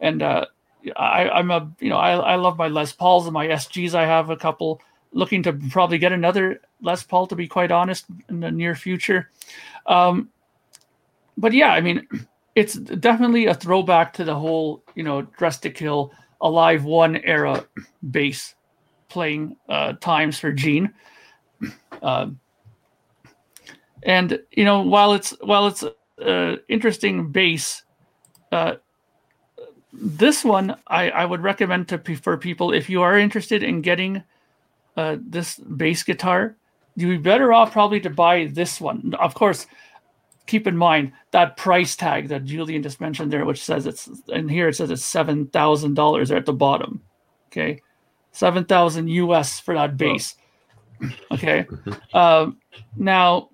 [0.00, 0.46] And uh,
[0.96, 3.94] I I'm a you know I I love my Les Pauls and my SGs.
[3.94, 4.80] I have a couple.
[5.12, 9.30] Looking to probably get another Les Paul to be quite honest in the near future.
[9.86, 10.28] Um,
[11.36, 12.08] but yeah, I mean,
[12.54, 17.66] it's definitely a throwback to the whole, you know, Dress to Kill, Alive One era
[18.10, 18.54] bass
[19.08, 20.92] playing uh, times for Gene.
[22.02, 22.38] Um,
[24.02, 25.84] and you know, while it's while it's
[26.22, 27.82] uh, interesting bass,
[28.52, 28.74] uh,
[29.92, 34.22] this one I, I would recommend to for people if you are interested in getting
[34.96, 36.56] uh, this bass guitar,
[36.96, 39.14] you'd be better off probably to buy this one.
[39.18, 39.66] Of course,
[40.46, 44.50] keep in mind that price tag that Julian just mentioned there, which says it's and
[44.50, 47.02] here it says it's seven thousand dollars at the bottom.
[47.48, 47.80] Okay,
[48.32, 50.34] seven thousand US for that base.
[51.32, 51.66] Okay,
[52.12, 52.58] um,
[52.96, 53.50] now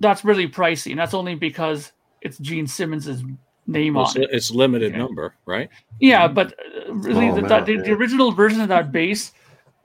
[0.00, 1.92] that's really pricey, and that's only because
[2.22, 3.22] it's Gene Simmons's
[3.66, 4.28] name Well, on it's, it.
[4.32, 4.98] it's limited Yeah.
[4.98, 5.68] number, right?
[6.00, 6.54] Yeah, but
[6.88, 7.82] uh, really, Small the, amount, the, yeah.
[7.82, 9.32] the original version of that bass,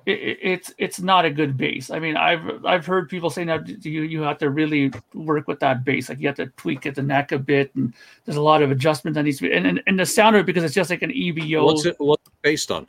[0.07, 1.91] i i- it's it's not a good bass.
[1.91, 5.59] I mean, I've I've heard people say that you you have to really work with
[5.59, 6.09] that bass.
[6.09, 7.93] Like you have to tweak at the neck a bit, and
[8.25, 9.53] there's a lot of adjustment that needs to be.
[9.53, 11.63] And and, and the sound of it because it's just like an EB-0.
[11.63, 12.87] What's it what's it based on?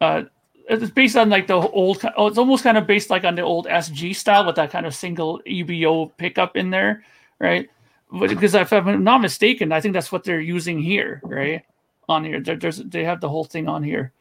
[0.00, 0.24] uh,
[0.68, 2.04] it's based on like the old.
[2.16, 4.86] Oh, it's almost kind of based like on the old SG style with that kind
[4.86, 7.04] of single EB-0 pickup in there,
[7.38, 7.68] right?
[8.12, 11.62] But because if I'm not mistaken, I think that's what they're using here, right?
[12.08, 14.12] On here, there, there's they have the whole thing on here.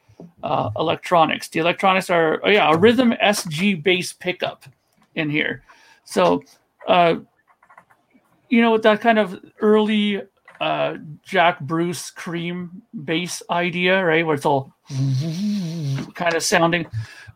[0.43, 1.47] Uh, electronics.
[1.47, 4.65] The electronics are oh yeah, a Rhythm SG bass pickup
[5.15, 5.63] in here.
[6.03, 6.43] So,
[6.87, 7.15] uh,
[8.49, 10.21] you know, with that kind of early
[10.59, 14.73] uh, Jack Bruce cream bass idea, right, where it's all
[16.13, 16.87] kind of sounding.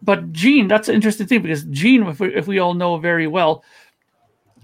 [0.02, 3.28] But Gene, that's an interesting thing because Gene, if we, if we all know very
[3.28, 3.64] well,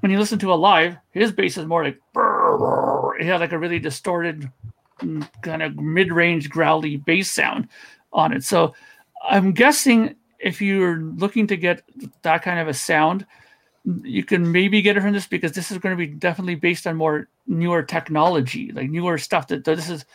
[0.01, 3.59] when you listen to a live, his bass is more like it had like a
[3.59, 4.51] really distorted,
[4.99, 7.70] mm, kind of mid-range growly bass sound
[8.14, 8.43] on it.
[8.43, 8.74] So
[9.28, 11.84] I'm guessing if you're looking to get
[12.22, 13.26] that kind of a sound,
[14.03, 16.88] you can maybe get it from this because this is going to be definitely based
[16.88, 19.47] on more newer technology, like newer stuff.
[19.47, 20.05] That this is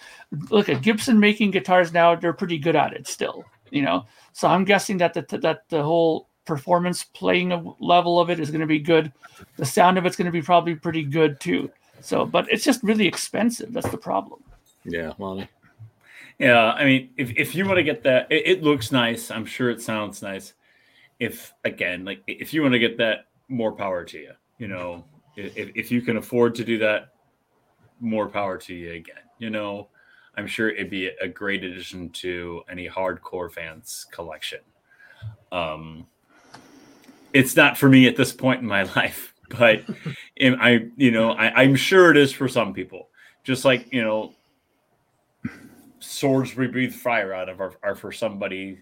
[0.50, 4.06] look at Gibson making guitars now; they're pretty good at it still, you know.
[4.32, 8.62] So I'm guessing that the that the whole performance playing level of it is going
[8.62, 9.12] to be good.
[9.56, 11.70] The sound of it's going to be probably pretty good too.
[12.00, 13.72] So, but it's just really expensive.
[13.72, 14.42] That's the problem.
[14.84, 15.48] Yeah, Lonnie.
[16.38, 19.30] Yeah, I mean, if, if you want to get that, it, it looks nice.
[19.30, 20.54] I'm sure it sounds nice.
[21.18, 24.32] If again, like if you want to get that, more power to you.
[24.58, 25.04] You know,
[25.36, 27.14] if, if you can afford to do that,
[28.00, 29.16] more power to you again.
[29.38, 29.88] You know,
[30.36, 34.60] I'm sure it'd be a great addition to any hardcore fans collection.
[35.50, 36.06] Um,
[37.32, 39.82] it's not for me at this point in my life, but
[40.40, 43.08] I, you know, I, I'm sure it is for some people.
[43.44, 44.34] Just like you know,
[46.00, 48.80] swords we breathe fire out of are, are for somebody,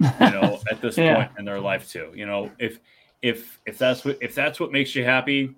[0.00, 1.14] you know, at this Yeah.
[1.14, 2.12] point in their life too.
[2.14, 2.80] You know, if
[3.22, 5.54] if if that's what if that's what makes you happy,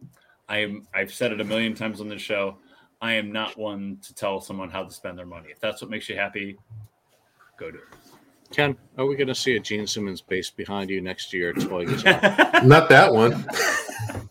[0.49, 0.87] I am.
[0.95, 2.59] I've said it a million times on this show.
[3.01, 5.49] I am not one to tell someone how to spend their money.
[5.51, 6.57] If that's what makes you happy,
[7.59, 7.81] go do
[8.53, 11.69] Ken, are we going to see a Gene Simmons bass behind you next year your
[11.69, 11.85] toy.
[12.65, 13.45] Not that one.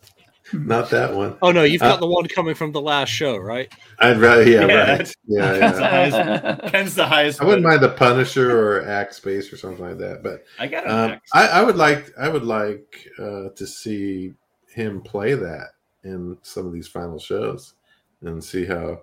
[0.67, 1.37] Not that one.
[1.41, 3.71] oh no, you've got Uh, the one coming from the last show, right?
[3.99, 4.85] I'd rather, yeah, Yeah, right.
[4.85, 7.41] that's- Yeah, Ken's, the highest, Ken's the highest.
[7.41, 7.69] I wouldn't bidder.
[7.79, 11.19] mind the Punisher or Axe bass or something like that, but I got um.
[11.33, 14.33] I, I would like, I would like uh, to see
[14.69, 15.67] him play that
[16.03, 17.73] in some of these final shows
[18.21, 19.01] and see how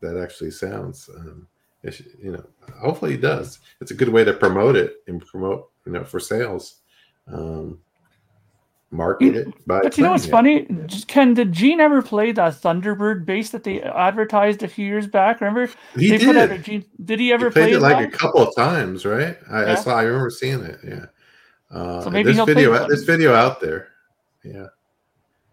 [0.00, 1.08] that actually sounds.
[1.16, 1.46] Um,
[1.82, 2.44] it should- you know,
[2.80, 3.58] hopefully he does.
[3.80, 6.76] It's a good way to promote it and promote, you know, for sales.
[7.32, 7.78] Um,
[8.94, 9.80] market it by.
[9.82, 10.88] But you know what's playing funny?
[11.06, 15.40] Ken, did Gene ever play that Thunderbird bass that they advertised a few years back?
[15.40, 15.70] Remember?
[15.96, 16.26] He they did.
[16.26, 16.84] put out a Gene.
[17.04, 18.08] Did he ever he played play it like live?
[18.08, 19.36] a couple of times, right?
[19.50, 19.96] I, I saw.
[19.96, 20.78] I remember seeing it.
[20.86, 21.06] Yeah.
[21.70, 22.70] Uh, So maybe there's he'll play video.
[22.70, 22.88] one.
[22.88, 23.88] There's video out there.
[24.44, 24.66] Yeah,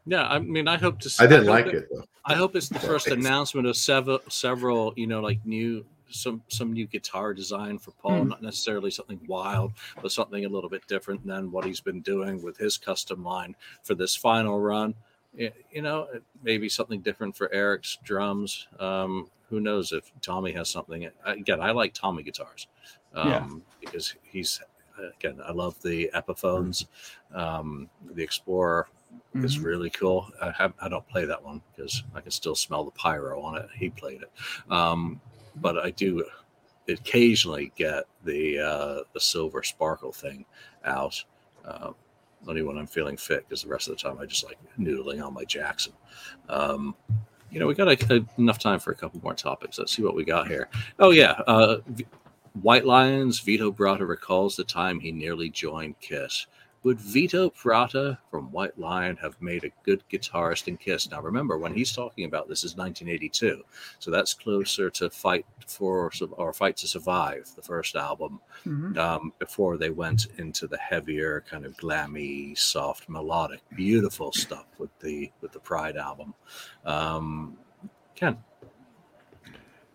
[0.05, 1.09] Yeah, I mean, I hope to.
[1.09, 2.03] See, I didn't hope like it- it though.
[2.25, 6.73] I hope it's the first announcement of several, several, you know, like new some some
[6.73, 8.21] new guitar design for Paul.
[8.23, 8.29] Hmm.
[8.29, 12.41] Not necessarily something wild, but something a little bit different than what he's been doing
[12.41, 14.93] with his custom line for this final run.
[15.33, 16.07] You know,
[16.43, 18.67] maybe something different for Eric's drums.
[18.79, 21.09] Um, who knows if Tommy has something?
[21.25, 22.67] Again, I like Tommy guitars
[23.13, 23.49] um, Yeah.
[23.79, 24.61] because he's
[25.17, 25.39] again.
[25.43, 26.85] I love the Epiphones,
[27.33, 28.87] um, the Explorer
[29.33, 29.63] is Mhm.
[29.63, 30.29] really cool.
[30.41, 33.57] I have I don't play that one because I can still smell the pyro on
[33.57, 33.67] it.
[33.75, 34.31] He played it,
[34.71, 35.19] um,
[35.55, 36.23] but I do
[36.87, 40.45] occasionally get the uh, the silver sparkle thing
[40.85, 41.23] out.
[41.65, 41.91] Uh,
[42.47, 45.23] only when I'm feeling fit, because the rest of the time I just like noodling
[45.23, 45.93] on my Jackson.
[46.49, 46.95] Um,
[47.51, 49.77] you know, we got a, enough time for a couple more topics.
[49.77, 50.69] Let's see what we got here.
[50.99, 51.77] Oh yeah, uh,
[52.61, 53.39] White Lions.
[53.39, 56.47] Vito Bratta recalls the time he nearly joined Kiss.
[56.83, 61.11] Would Vito Bratta from White Lion have made a good guitarist in Kiss?
[61.11, 63.63] Now, remember, when he's talking about this is 1982,
[63.99, 68.97] so that's closer to Fight for or Fight to Survive, the first album, Mhm.
[68.97, 74.89] um, before they went into the heavier, kind of glammy, soft, melodic, beautiful stuff with
[75.01, 76.33] the with the Pride album.
[76.83, 77.59] Um,
[78.15, 78.43] Ken,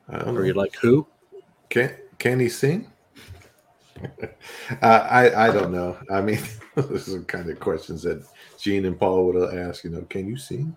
[0.09, 1.09] I don't or you like who?
[1.69, 2.93] Can can he sing?
[4.83, 5.97] I I don't know.
[6.11, 6.41] I mean,
[6.75, 8.25] those are kind of questions that
[8.59, 9.85] Gene and Paul would ask.
[9.85, 10.77] You know, can you sing?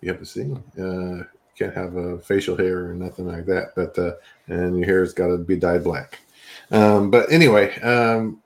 [0.00, 0.62] You have to sing.
[0.78, 1.24] Uh,
[1.56, 3.74] can't have a facial hair or nothing like that.
[3.74, 4.12] But uh,
[4.46, 6.20] and your hair's got to be dyed black.
[6.70, 8.42] Um, but anyway, um,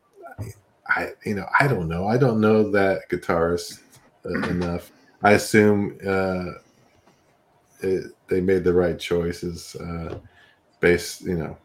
[0.89, 2.07] I you know I don't know.
[2.07, 3.81] I don't know that guitarist
[4.25, 4.91] uh, enough.
[5.23, 6.53] I assume uh,
[7.83, 10.19] it, they made the right choices uh,
[10.81, 11.57] based, you know,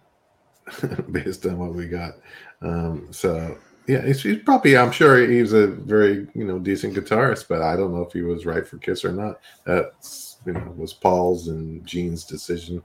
[1.12, 2.16] based on what we got.
[2.62, 3.58] Um, so
[3.88, 4.78] yeah, he's, he's, probably.
[4.78, 8.22] I'm sure he's a very you know decent guitarist, but I don't know if he
[8.22, 9.40] was right for Kiss or not.
[9.66, 12.84] That's you know was Paul's and Gene's decision.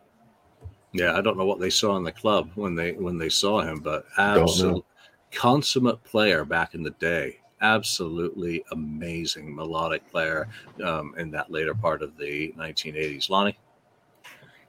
[0.93, 3.63] Yeah, I don't know what they saw in the club when they when they saw
[3.63, 4.85] him, but absolute
[5.33, 7.39] consummate player back in the day.
[7.63, 10.49] Absolutely amazing melodic player
[10.85, 13.31] um, in that later part of the 1980s.
[13.31, 13.57] Lonnie,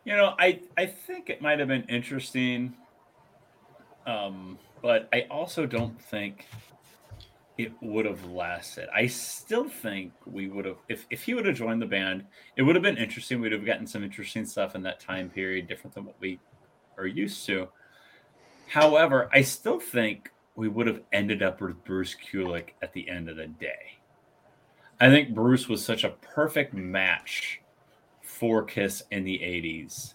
[0.06, 2.74] you know, I I think it might have been interesting.
[4.06, 6.48] Um, but I also don't think
[7.58, 8.90] it would have lasted.
[8.94, 12.26] I still think we would have if, if he would have joined the band,
[12.58, 13.40] it would have been interesting.
[13.40, 16.40] We'd have gotten some interesting stuff in that time period, different than what we
[16.98, 17.68] are used to.
[18.68, 23.30] However, I still think we would have ended up with Bruce Kulick at the end
[23.30, 24.00] of the day.
[25.00, 27.62] I think Bruce was such a perfect match
[28.22, 30.14] for Kiss in the 80s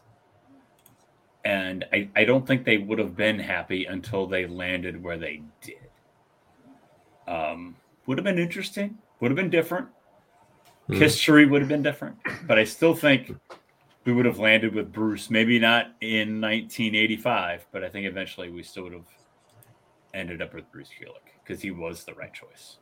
[1.45, 5.43] and I, I don't think they would have been happy until they landed where they
[5.61, 5.89] did.
[7.27, 7.77] Um,
[8.07, 9.89] would have been interesting, would have been different.
[10.89, 10.97] Mm.
[10.97, 12.17] History would have been different,
[12.47, 13.35] but I still think
[14.05, 15.29] we would have landed with Bruce.
[15.29, 19.07] Maybe not in 1985, but I think eventually we still would have
[20.15, 22.79] ended up with Bruce Kulick because he was the right choice.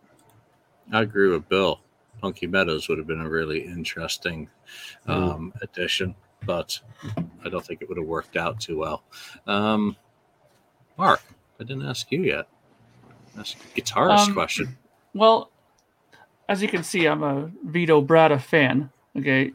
[0.93, 1.81] I agree with Bill.
[2.21, 4.49] Punky Meadows would have been a really interesting
[5.05, 5.11] hmm.
[5.11, 5.63] um, mm.
[5.63, 6.15] addition
[6.47, 6.79] but
[7.45, 9.03] I don't think it would have worked out too well.
[9.47, 9.97] Um,
[10.97, 11.23] Mark,
[11.61, 12.49] I didn't ask you yet.
[13.39, 14.79] Ask a guitarist um, question.
[15.15, 15.51] Well,
[16.49, 18.91] as you can see, I'm a Vito Bratta fan.
[19.17, 19.53] Okay.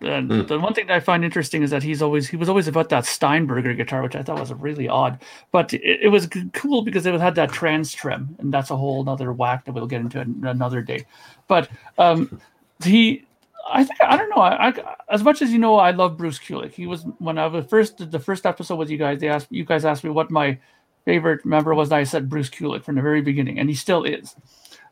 [0.00, 0.46] And mm.
[0.46, 2.88] the one thing that I find interesting is that he's always he was always about
[2.90, 5.20] that Steinberger guitar, which I thought was really odd.
[5.50, 9.32] But it, it was cool because it had that TransTrem, and that's a whole other
[9.32, 11.04] whack that we'll get into another day.
[11.48, 11.68] But
[11.98, 12.40] um,
[12.84, 13.26] he
[13.70, 14.42] I think I don't know.
[14.42, 16.72] I, I, as much as you know, I love Bruce Kulick.
[16.72, 19.20] He was when I was first the first episode with you guys.
[19.20, 20.58] They asked you guys asked me what my
[21.04, 21.88] favorite member was.
[21.88, 24.34] And I said Bruce Kulick from the very beginning, and he still is.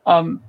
[0.05, 0.41] Um,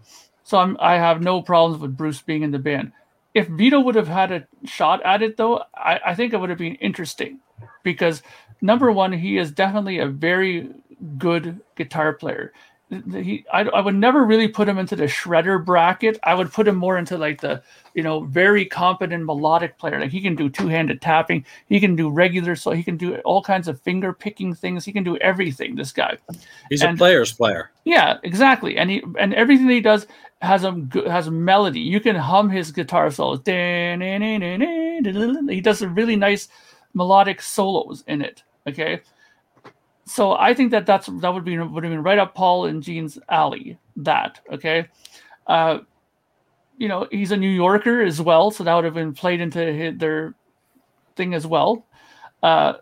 [0.45, 2.93] so I'm I have no problems with Bruce being in the band.
[3.35, 6.51] If Vito would have had a shot at it, though, I, I think it would
[6.51, 7.41] have been interesting
[7.83, 8.22] because
[8.61, 10.70] number one, he is definitely a very
[11.18, 12.53] good guitar player
[12.91, 16.18] he I, I would never really put him into the shredder bracket.
[16.22, 17.62] I would put him more into like the
[17.95, 20.01] you know very competent melodic player.
[20.01, 21.45] Like he can do two-handed tapping.
[21.68, 24.84] He can do regular so he can do all kinds of finger picking things.
[24.84, 26.16] He can do everything this guy.
[26.70, 27.70] He's and, a player's player.
[27.84, 28.78] Yeah exactly.
[28.78, 30.07] And he and everything he does
[30.41, 31.80] has a has a melody.
[31.80, 33.41] You can hum his guitar solos.
[33.45, 33.53] He
[35.61, 36.49] does a really nice
[36.95, 39.01] melodic solos in it okay
[40.09, 42.83] so I think that that's that would be would have been right up Paul and
[42.83, 43.79] Gene's alley.
[43.97, 44.89] That okay,
[45.47, 45.79] uh,
[46.79, 49.73] you know he's a New Yorker as well, so that would have been played into
[49.73, 50.35] his, their
[51.17, 51.87] thing as well.
[52.43, 52.75] Uh,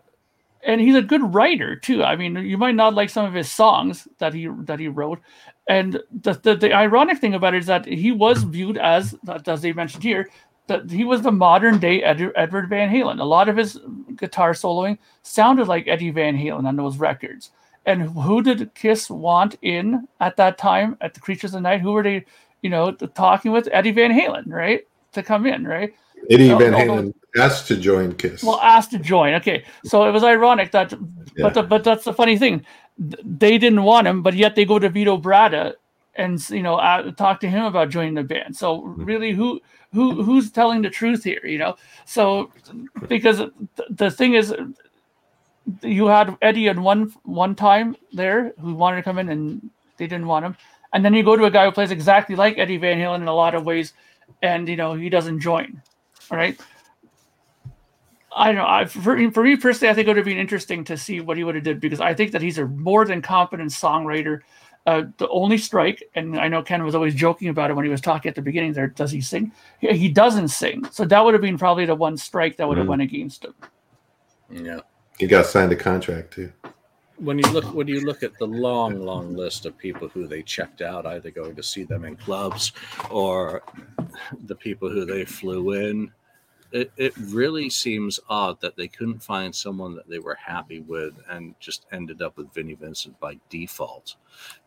[0.63, 2.03] and he's a good writer too.
[2.03, 5.19] I mean, you might not like some of his songs that he that he wrote,
[5.67, 9.15] and the the, the ironic thing about it is that he was viewed as,
[9.45, 10.29] as they mentioned here,
[10.67, 13.19] that he was the modern day Ed, Edward Van Halen.
[13.19, 13.79] A lot of his
[14.15, 17.51] guitar soloing sounded like Eddie Van Halen on those records.
[17.85, 21.81] And who did Kiss want in at that time at the Creatures of the Night?
[21.81, 22.25] Who were they,
[22.61, 23.69] you know, talking with?
[23.71, 24.85] Eddie Van Halen, right?
[25.13, 25.93] To come in, right?
[26.29, 28.43] Eddie Van Halen asked to join Kiss.
[28.43, 29.35] Well, asked to join.
[29.35, 30.97] Okay, so it was ironic that, yeah.
[31.37, 32.65] but the, but that's the funny thing.
[32.97, 35.75] They didn't want him, but yet they go to Vito Bratta
[36.15, 38.55] and you know uh, talk to him about joining the band.
[38.55, 39.03] So hmm.
[39.03, 39.61] really, who
[39.93, 41.41] who who's telling the truth here?
[41.45, 41.75] You know,
[42.05, 42.51] so
[43.07, 43.41] because
[43.89, 44.53] the thing is,
[45.81, 50.07] you had Eddie at one one time there who wanted to come in and they
[50.07, 50.57] didn't want him,
[50.93, 53.27] and then you go to a guy who plays exactly like Eddie Van Halen in
[53.27, 53.93] a lot of ways,
[54.41, 55.81] and you know he doesn't join.
[56.31, 56.59] All right.
[58.35, 58.67] I don't know.
[58.67, 61.37] I, for, for me personally, I think it would have been interesting to see what
[61.37, 64.41] he would have did because I think that he's a more than competent songwriter
[64.87, 67.91] uh, the only strike, and I know Ken was always joking about it when he
[67.91, 68.71] was talking at the beginning.
[68.71, 69.51] There, does he sing?
[69.79, 72.77] He, he doesn't sing, so that would have been probably the one strike that would
[72.77, 72.91] have mm.
[72.91, 73.53] went against him.
[74.49, 74.79] Yeah,
[75.19, 76.53] he got signed a contract too.
[77.17, 80.41] When you look, when you look at the long, long list of people who they
[80.41, 82.71] checked out, either going to see them in clubs
[83.09, 83.63] or
[84.45, 86.13] the people who they flew in,
[86.71, 91.13] it, it really seems odd that they couldn't find someone that they were happy with
[91.29, 94.15] and just ended up with Vinnie Vincent by default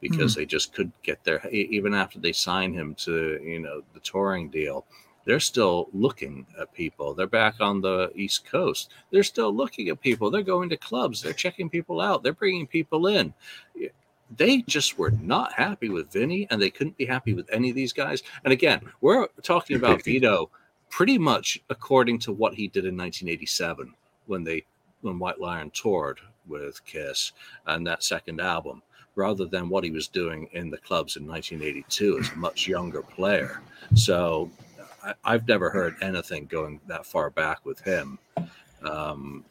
[0.01, 0.41] because mm-hmm.
[0.41, 4.49] they just couldn't get there even after they signed him to you know the touring
[4.49, 4.87] deal
[5.25, 7.15] they're still looking at people.
[7.15, 8.91] They're back on the east coast.
[9.11, 10.31] They're still looking at people.
[10.31, 11.23] They're going to clubs.
[11.23, 12.23] They're checking people out.
[12.23, 13.35] They're bringing people in.
[14.37, 17.77] They just were not happy with Vinny and they couldn't be happy with any of
[17.77, 18.23] these guys.
[18.45, 20.51] And again we're talking about Vito
[20.91, 23.95] pretty much according to what he did in 1987
[24.27, 24.65] when they
[25.01, 27.33] when White Lion toured with Kiss
[27.67, 28.83] and that second album,
[29.15, 33.03] rather than what he was doing in the clubs in 1982 as a much younger
[33.03, 33.63] player.
[33.95, 34.51] So
[35.25, 38.19] I, have never heard anything going that far back with him.
[38.83, 39.45] Um,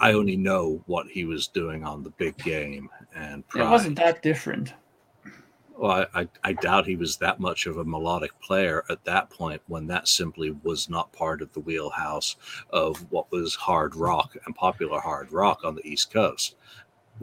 [0.00, 3.66] I only know what he was doing on the big game and Pride.
[3.66, 4.72] It wasn't that different.
[5.78, 9.60] Well, I, I, doubt he was that much of a melodic player at that point
[9.66, 12.36] when that simply was not part of the wheelhouse
[12.70, 16.56] of what was hard rock and popular hard rock on the East Coast.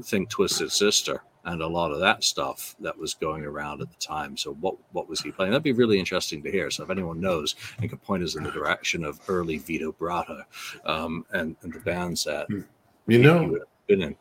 [0.01, 3.97] Think Twisted Sister and a lot of that stuff that was going around at the
[3.97, 4.37] time.
[4.37, 5.51] So what what was he playing?
[5.51, 6.71] That'd be really interesting to hear.
[6.71, 10.43] So if anyone knows and can point us in the direction of early Vito Bratta
[10.85, 12.61] um, and, and the bands that hmm.
[13.07, 14.15] you know been in.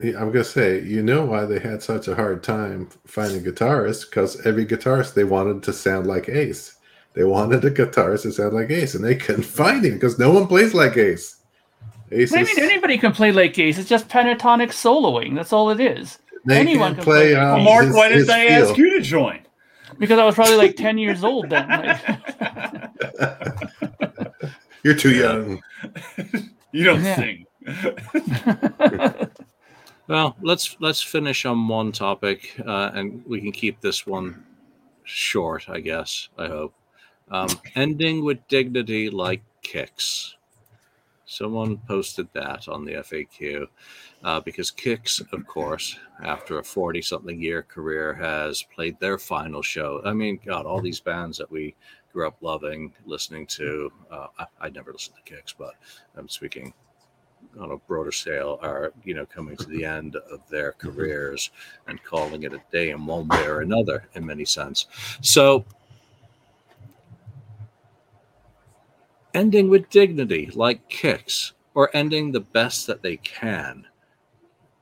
[0.00, 4.08] I'm gonna say, you know why they had such a hard time finding guitarists?
[4.08, 6.76] Because every guitarist they wanted to sound like Ace.
[7.14, 10.32] They wanted a guitarist to sound like Ace, and they couldn't find him because no
[10.32, 11.36] one plays like Ace.
[12.10, 13.78] Ace I mean, anybody can play like Ace.
[13.78, 15.34] It's just pentatonic soloing.
[15.34, 16.18] That's all it is.
[16.44, 17.32] They Anyone can, play.
[17.32, 18.68] play well, Mark, his, why did they feel.
[18.68, 19.40] ask you to join?
[19.98, 21.66] Because I was probably like ten years old then.
[24.82, 25.62] You're too young.
[26.72, 27.16] you don't yeah.
[27.16, 27.46] sing.
[30.08, 34.44] well, let's let's finish on one topic, uh, and we can keep this one
[35.04, 35.68] short.
[35.68, 36.28] I guess.
[36.38, 36.74] I hope.
[37.30, 40.34] Um, ending with dignity like Kix.
[41.26, 43.66] Someone posted that on the FAQ
[44.22, 49.62] uh, because Kix, of course, after a 40 something year career, has played their final
[49.62, 50.02] show.
[50.04, 51.74] I mean, God, all these bands that we
[52.12, 53.90] grew up loving, listening to.
[54.10, 55.74] Uh, I, I never listened to Kix, but
[56.14, 56.74] I'm speaking
[57.58, 61.50] on a broader scale are you know coming to the end of their careers
[61.86, 64.86] and calling it a day in one way or another in many sense.
[65.20, 65.64] So
[69.34, 73.86] ending with dignity like Kix or ending the best that they can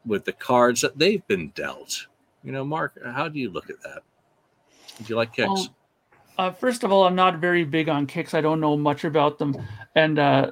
[0.05, 2.07] with the cards that they've been dealt.
[2.45, 4.03] You know, Mark, how do you look at that?
[4.99, 5.49] Do you like Kix?
[5.49, 5.75] Um,
[6.39, 8.35] uh, first of all, I'm not very big on Kix.
[8.35, 9.57] I don't know much about them,
[9.95, 10.51] and uh,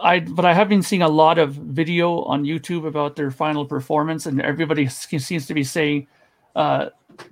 [0.00, 3.64] I but I have been seeing a lot of video on YouTube about their final
[3.64, 6.06] performance, and everybody seems to be saying
[6.54, 6.90] uh,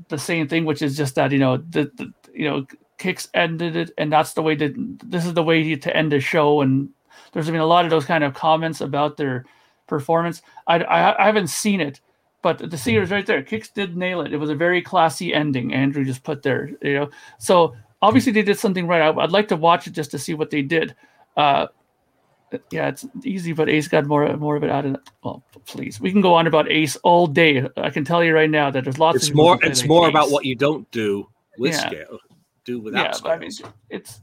[0.09, 2.67] the same thing, which is just that you know the, the you know
[2.99, 6.21] Kix ended it, and that's the way that this is the way to end a
[6.21, 6.61] show.
[6.61, 6.89] And
[7.33, 9.45] there's been a lot of those kind of comments about their
[9.87, 10.43] performance.
[10.67, 12.01] I, I, I haven't seen it,
[12.43, 13.43] but the singer is right there.
[13.43, 14.33] Kix did nail it.
[14.33, 15.75] It was a very classy ending.
[15.75, 17.11] Andrew just put there, you know.
[17.39, 19.03] So obviously they did something right.
[19.03, 20.95] I, would like to watch it just to see what they did.
[21.37, 21.67] Uh,
[22.71, 25.01] yeah, it's easy, but Ace got more more of it out of it.
[25.23, 27.67] Well, please, we can go on about Ace all day.
[27.77, 29.17] I can tell you right now that there's lots.
[29.17, 29.59] It's of more.
[29.63, 30.11] It's more Ace.
[30.11, 31.29] about what you don't do
[31.59, 31.87] with yeah.
[31.87, 32.19] scale.
[32.65, 33.35] Do without yeah, scales.
[33.35, 33.51] I mean,
[33.91, 34.21] it's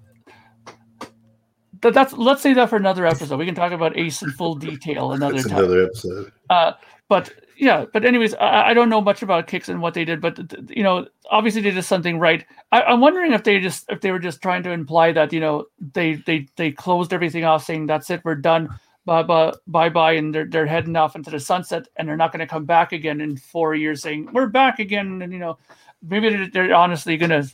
[1.81, 3.37] that, that's let's say that for another episode.
[3.37, 5.57] We can talk about Ace in full detail another time.
[5.57, 6.31] Another episode.
[6.49, 6.73] Uh,
[7.11, 10.21] but yeah, but anyways, I, I, don't know much about Kix and what they did,
[10.21, 10.39] but
[10.69, 12.45] you know, obviously they did something right.
[12.71, 15.41] I, am wondering if they just if they were just trying to imply that you
[15.41, 18.69] know they they they closed everything off, saying that's it, we're done,
[19.03, 22.31] bye bye bye bye, and they're they're heading off into the sunset, and they're not
[22.31, 25.57] going to come back again in four years, saying we're back again, and you know,
[26.01, 27.45] maybe they're, they're honestly going to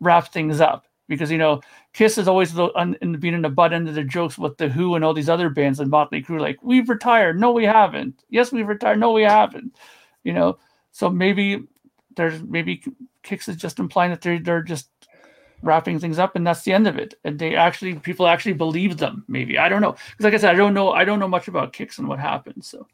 [0.00, 1.60] wrap things up because you know
[1.92, 4.56] Kiss is always the, un, in, being in the butt end of the jokes with
[4.58, 6.40] the Who and all these other bands and Motley Crue.
[6.40, 8.22] Like we've retired, no, we haven't.
[8.28, 9.74] Yes, we've retired, no, we haven't.
[10.22, 10.58] You know,
[10.92, 11.64] so maybe
[12.16, 12.82] there's maybe
[13.24, 14.88] Kix is just implying that they're they're just
[15.62, 18.96] wrapping things up and that's the end of it and they actually people actually believe
[18.96, 21.26] them maybe i don't know because like i said i don't know i don't know
[21.26, 22.86] much about Kix and what happened so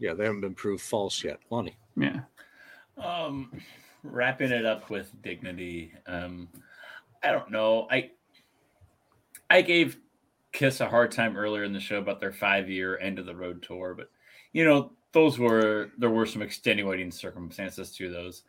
[0.00, 1.78] yeah they haven't been proved false yet Lonnie.
[1.96, 2.20] yeah
[2.96, 3.52] um
[4.02, 6.48] wrapping it up with dignity um
[7.22, 7.86] I don't know.
[7.90, 8.10] I
[9.50, 9.98] I gave
[10.52, 13.36] Kiss a hard time earlier in the show about their five year end of the
[13.36, 14.10] road tour, but
[14.52, 18.42] you know, those were there were some extenuating circumstances to those.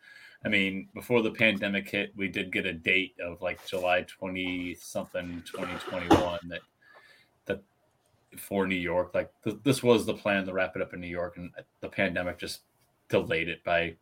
[0.44, 4.74] I mean, before the pandemic hit, we did get a date of like July 20
[4.74, 6.60] something 2021 that
[7.46, 7.62] that
[8.38, 9.14] for New York.
[9.14, 11.50] Like th- this was the plan to wrap it up in New York, and
[11.80, 12.60] the pandemic just
[13.08, 13.96] delayed it by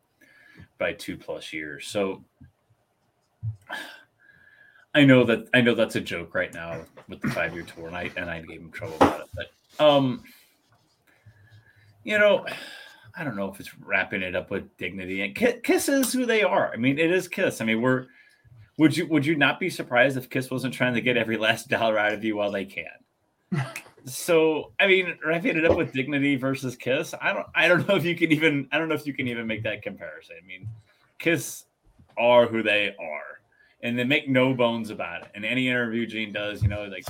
[0.77, 1.87] by two plus years.
[1.87, 2.23] So
[4.99, 7.87] I know that I know that's a joke right now with the five year tour,
[7.87, 9.27] and I and I gave him trouble about it.
[9.33, 10.25] But um,
[12.03, 12.45] you know,
[13.15, 15.33] I don't know if it's wrapping it up with dignity and
[15.63, 16.73] Kiss is who they are.
[16.73, 17.61] I mean, it is Kiss.
[17.61, 18.07] I mean, we're
[18.77, 21.69] would you would you not be surprised if Kiss wasn't trying to get every last
[21.69, 23.63] dollar out of you while they can?
[24.03, 27.95] so I mean, wrapping it up with dignity versus Kiss, I don't I don't know
[27.95, 30.35] if you can even I don't know if you can even make that comparison.
[30.43, 30.67] I mean,
[31.19, 31.63] Kiss
[32.17, 33.38] are who they are
[33.81, 35.31] and they make no bones about it.
[35.35, 37.07] And any interview Gene does, you know, like,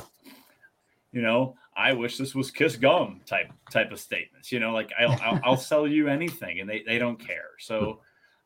[1.11, 4.51] you know, I wish this was Kiss gum type type of statements.
[4.51, 7.51] You know, like I'll I'll, I'll sell you anything, and they they don't care.
[7.59, 7.99] So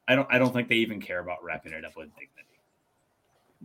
[0.07, 2.29] I don't I don't think they even care about wrapping it up with dignity.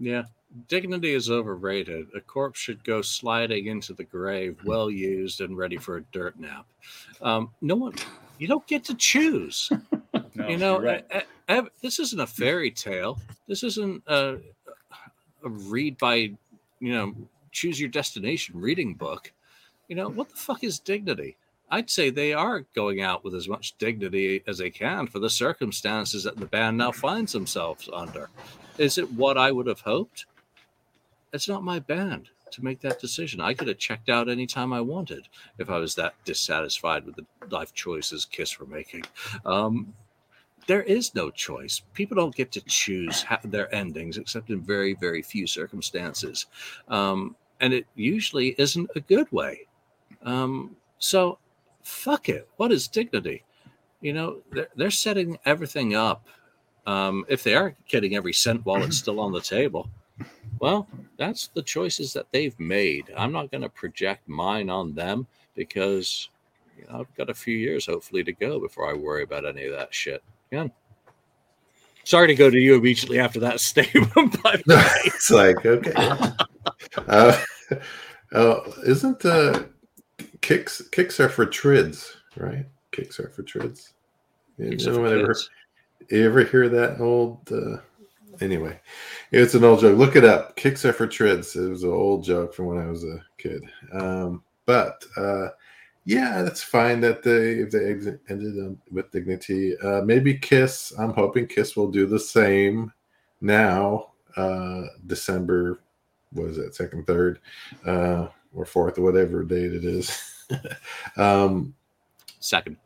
[0.01, 0.23] Yeah,
[0.69, 2.07] dignity is overrated.
[2.17, 6.39] A corpse should go sliding into the grave, well used and ready for a dirt
[6.39, 6.67] nap.
[7.21, 7.95] Um, no one,
[8.39, 9.71] you don't get to choose.
[10.39, 11.05] No, you know, right.
[11.13, 13.19] I- I- I- this isn't a fairy tale.
[13.47, 14.39] This isn't a,
[15.45, 16.37] a read by, you
[16.81, 17.15] know,
[17.53, 19.33] choose your destination reading book.
[19.89, 21.37] You know, what the fuck is dignity?
[21.71, 25.29] I'd say they are going out with as much dignity as they can for the
[25.31, 28.31] circumstances that the band now finds themselves under.
[28.79, 30.27] Is it what I would have hoped?
[31.33, 33.41] It's not my band to make that decision.
[33.41, 35.29] I could have checked out anytime I wanted
[35.59, 39.05] if I was that dissatisfied with the life choices Kiss were making.
[39.45, 39.93] Um,
[40.69, 41.81] there is no choice.
[41.95, 46.47] People don't get to choose ha- their endings except in very, very few circumstances.
[46.89, 49.67] Um, and it usually isn't a good way.
[50.23, 51.39] Um, so,
[51.83, 52.47] fuck it.
[52.59, 53.45] What is dignity?
[54.03, 56.27] You know, they're, they're setting everything up.
[56.87, 59.89] Um, if they are getting every cent while it's still on the table,
[60.61, 63.13] well, that's the choices that they've made.
[63.17, 66.29] I'm not going to project mine on them because
[66.93, 69.95] I've got a few years hopefully to go before I worry about any of that
[69.95, 70.23] shit.
[70.51, 70.69] Yeah.
[72.05, 75.93] Sorry to go to you immediately after that statement, the No, it's like okay.
[77.07, 77.39] uh,
[78.33, 79.65] uh, isn't uh,
[80.41, 82.67] kicks kicks are for trids, right?
[82.93, 83.93] Kicks are for trids.
[84.57, 85.51] You know, are for whenever- kids.
[86.11, 87.41] you ever hear that old?
[87.53, 87.79] Uh,
[88.41, 88.81] anyway,
[89.31, 89.99] it's an old joke.
[89.99, 90.57] Look it up.
[90.57, 91.55] Kicks are for trids.
[91.57, 93.63] It was an old joke from when I was a kid.
[93.93, 95.49] Um, but uh,
[96.09, 99.77] yeah, that's fine that they if they ex- ended with dignity.
[99.77, 100.91] Uh, maybe Kiss.
[100.99, 102.91] I'm hoping Kiss will do the same
[103.43, 104.13] now.
[104.35, 105.81] Uh, December,
[106.33, 106.75] what is it?
[106.75, 107.41] Second, third,
[107.85, 110.33] uh, or fourth, or whatever date it is.
[111.19, 111.75] um,
[112.41, 112.79] Second.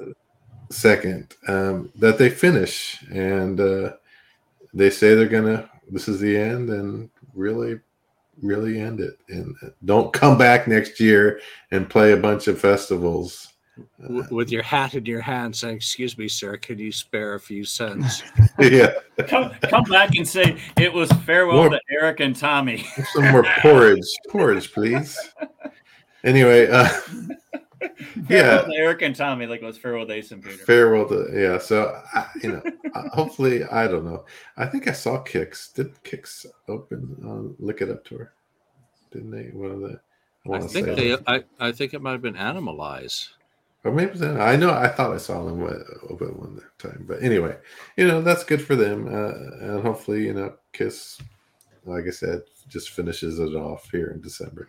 [0.71, 3.93] second um, that they finish and uh,
[4.75, 7.79] they say they're gonna this is the end and really
[8.43, 9.19] really end it.
[9.29, 11.41] And don't come back next year
[11.71, 13.49] and play a bunch of festivals.
[14.03, 17.41] W- with your hat in your hand saying, Excuse me, sir, can you spare a
[17.41, 18.23] few cents?
[18.59, 18.93] yeah.
[19.29, 22.85] Come come back and say it was farewell More- to Eric and Tommy.
[23.15, 24.05] some more porridge.
[24.29, 25.17] Porridge please.
[26.25, 27.39] Anyway uh, Farewell
[28.29, 28.63] Yeah.
[28.63, 30.57] to Eric and Tommy, like it was farewell to Ace and Peter.
[30.65, 32.63] farewell to yeah so I, you know
[32.95, 34.25] uh, hopefully i don't know
[34.57, 38.33] i think i saw Kix did Kix open on Lick It Up tour
[39.11, 40.01] didn't they one of the
[40.45, 41.23] I wanna think they, that.
[41.27, 43.29] I, I think it might have been Animalize.
[43.85, 45.63] Or maybe then I know I thought I saw them
[46.09, 47.57] open one time, but anyway,
[47.97, 51.21] you know that's good for them, uh, and hopefully you know Kiss,
[51.85, 54.69] like I said, just finishes it off here in December.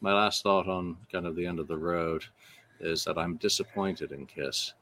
[0.00, 2.24] My last thought on kind of the end of the road
[2.80, 4.74] is that I'm disappointed in Kiss.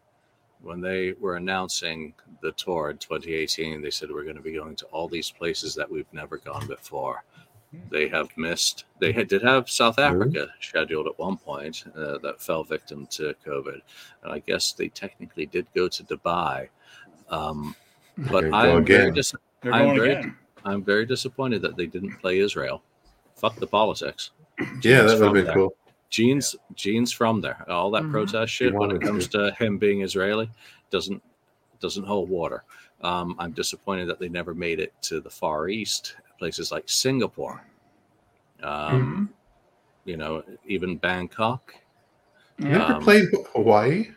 [0.62, 4.77] When they were announcing the tour in 2018, they said we're going to be going
[4.77, 7.25] to all these places that we've never gone before.
[7.91, 8.85] They have missed.
[9.01, 13.35] They had, did have South Africa scheduled at one point uh, that fell victim to
[13.47, 13.81] COVID,
[14.23, 16.69] and I guess they technically did go to Dubai.
[17.29, 17.75] Um,
[18.17, 20.14] but There you go I'm very dis- I'm very-
[20.64, 22.83] I'm very disappointed that they didn't play Israel.
[23.37, 24.31] Fuck the politics.
[24.82, 25.54] Yeah, that would be there.
[25.54, 25.76] cool.
[26.11, 27.64] Gene's Gene's from there.
[27.70, 28.11] All that Mhm.
[28.12, 30.50] protest shit when it comes to him being Israeli
[30.90, 31.22] doesn't
[31.80, 32.64] doesn't hold water.
[33.02, 37.62] Um, I'm disappointed that they never made it to the Far East, places like Singapore.
[38.62, 39.30] Um,
[40.04, 41.74] You know, even Bangkok.
[42.59, 42.84] You Yeah.
[42.84, 44.12] ever Um, played Hawaii?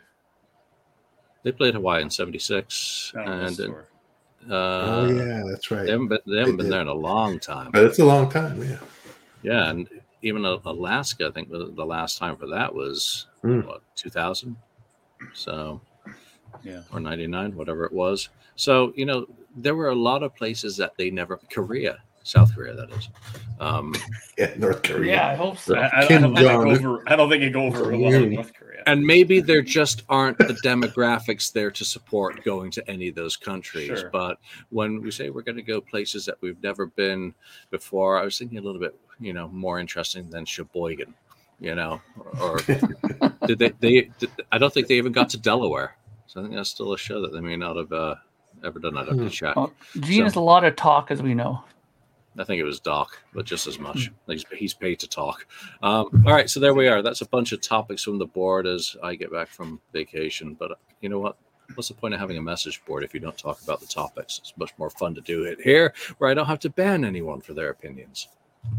[1.43, 3.69] They played Hawaii in '76, Oh, and this
[4.49, 5.85] uh, oh yeah, that's right.
[5.85, 7.71] they haven't been, they haven't They been there in a long time.
[7.71, 8.61] But it's a long time.
[8.63, 8.77] Yeah.
[9.41, 9.89] Yeah, and
[10.21, 13.65] even Alaska, I think the the last time for that was Mm.
[13.65, 14.55] what 2000.
[15.33, 15.81] So
[16.63, 16.81] Yeah.
[16.91, 18.29] or 99, whatever it was.
[18.55, 22.73] So, you know, there were a lot of places that they never, Korea, South Korea,
[22.75, 23.07] that is.
[23.59, 23.93] Um,
[24.37, 25.13] Yeah, North Korea.
[25.13, 25.75] Yeah, I hope so.
[25.75, 27.03] I, I, I don't think it go over.
[27.09, 28.33] I don't think it go over well in Mm.
[28.35, 28.83] North Korea.
[28.87, 33.35] and maybe there just aren't the demographics there to support going to any of those
[33.37, 33.87] countries.
[33.99, 34.09] Sure.
[34.11, 34.39] But
[34.69, 37.33] when we say we're going to go places that we've never been
[37.71, 41.13] before, I was thinking a little bit, you know, more interesting than Sheboygan,
[41.59, 42.01] you know,
[42.39, 42.59] or, or
[43.47, 45.95] did they, they, did, I don't think they even got to Delaware.
[46.27, 48.15] So I think that's still a show that they may not have uh,
[48.63, 48.97] ever done.
[48.97, 49.29] I'd have to Hmm.
[49.29, 49.53] check.
[49.57, 51.63] Oh, Gene So- is a lot of talk, as we know.
[52.37, 54.11] I think it was Doc, but just as much.
[54.27, 55.45] He's, he's paid to talk.
[55.81, 57.01] Um, all right, so there we are.
[57.01, 60.53] That's a bunch of topics from the board as I get back from vacation.
[60.53, 61.35] But uh, you know what?
[61.75, 64.39] what's the point of having a message board if you don't talk about the topics?
[64.39, 67.41] It's much more fun to do it here, where I don't have to ban anyone
[67.41, 68.27] for their opinions.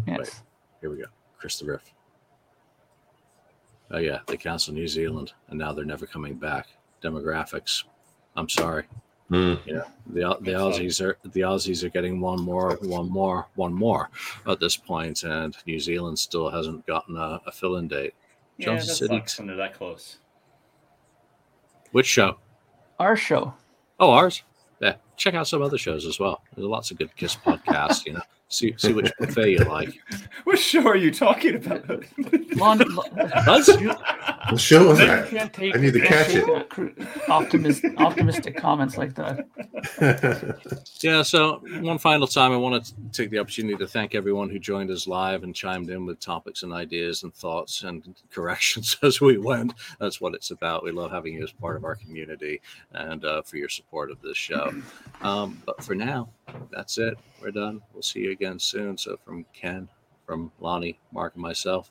[0.07, 0.43] Yes.
[0.81, 1.05] Here we go.
[1.39, 1.83] Chris the Riff.
[3.91, 6.69] Oh yeah, they canceled New Zealand, and now they're never coming back.
[7.03, 7.85] Demographics.
[8.37, 8.85] I'm sorry.
[9.29, 9.55] Hmm.
[9.65, 13.73] You know, the the Aussies are the Aussies are getting one more, one more, one
[13.73, 14.11] more
[14.47, 18.15] at this point, and New Zealand still hasn't gotten a, a fill-in date.
[18.59, 19.17] Yeah, that City.
[19.17, 20.19] sucks when they're that close.
[21.93, 22.39] Which show?
[22.99, 23.55] Our show.
[23.99, 24.43] Oh, ours.
[25.21, 26.43] Yeah, check out some other shows as well.
[26.57, 28.07] There's lots of good Kiss podcasts.
[28.07, 29.93] You know, see see which buffet you like.
[30.45, 31.89] What show are you talking about?
[32.57, 33.69] Lon, Lon- Us?
[33.81, 33.93] you,
[34.51, 35.29] What show was that?
[35.29, 37.09] can't take, I need to catch it.
[37.29, 39.47] optimist, optimistic comments like that.
[41.01, 44.59] Yeah, so one final time, I want to take the opportunity to thank everyone who
[44.59, 49.21] joined us live and chimed in with topics and ideas and thoughts and corrections as
[49.21, 49.73] we went.
[49.99, 50.85] That's what it's about.
[50.85, 52.61] We love having you as part of our community
[52.93, 54.75] and uh, for your support of this show.
[55.23, 56.29] Um, but for now,
[56.71, 57.17] that's it.
[57.41, 57.81] We're done.
[57.95, 58.99] We'll see you again soon.
[58.99, 59.89] So, from Ken,
[60.27, 61.91] from Lonnie, Mark, and myself,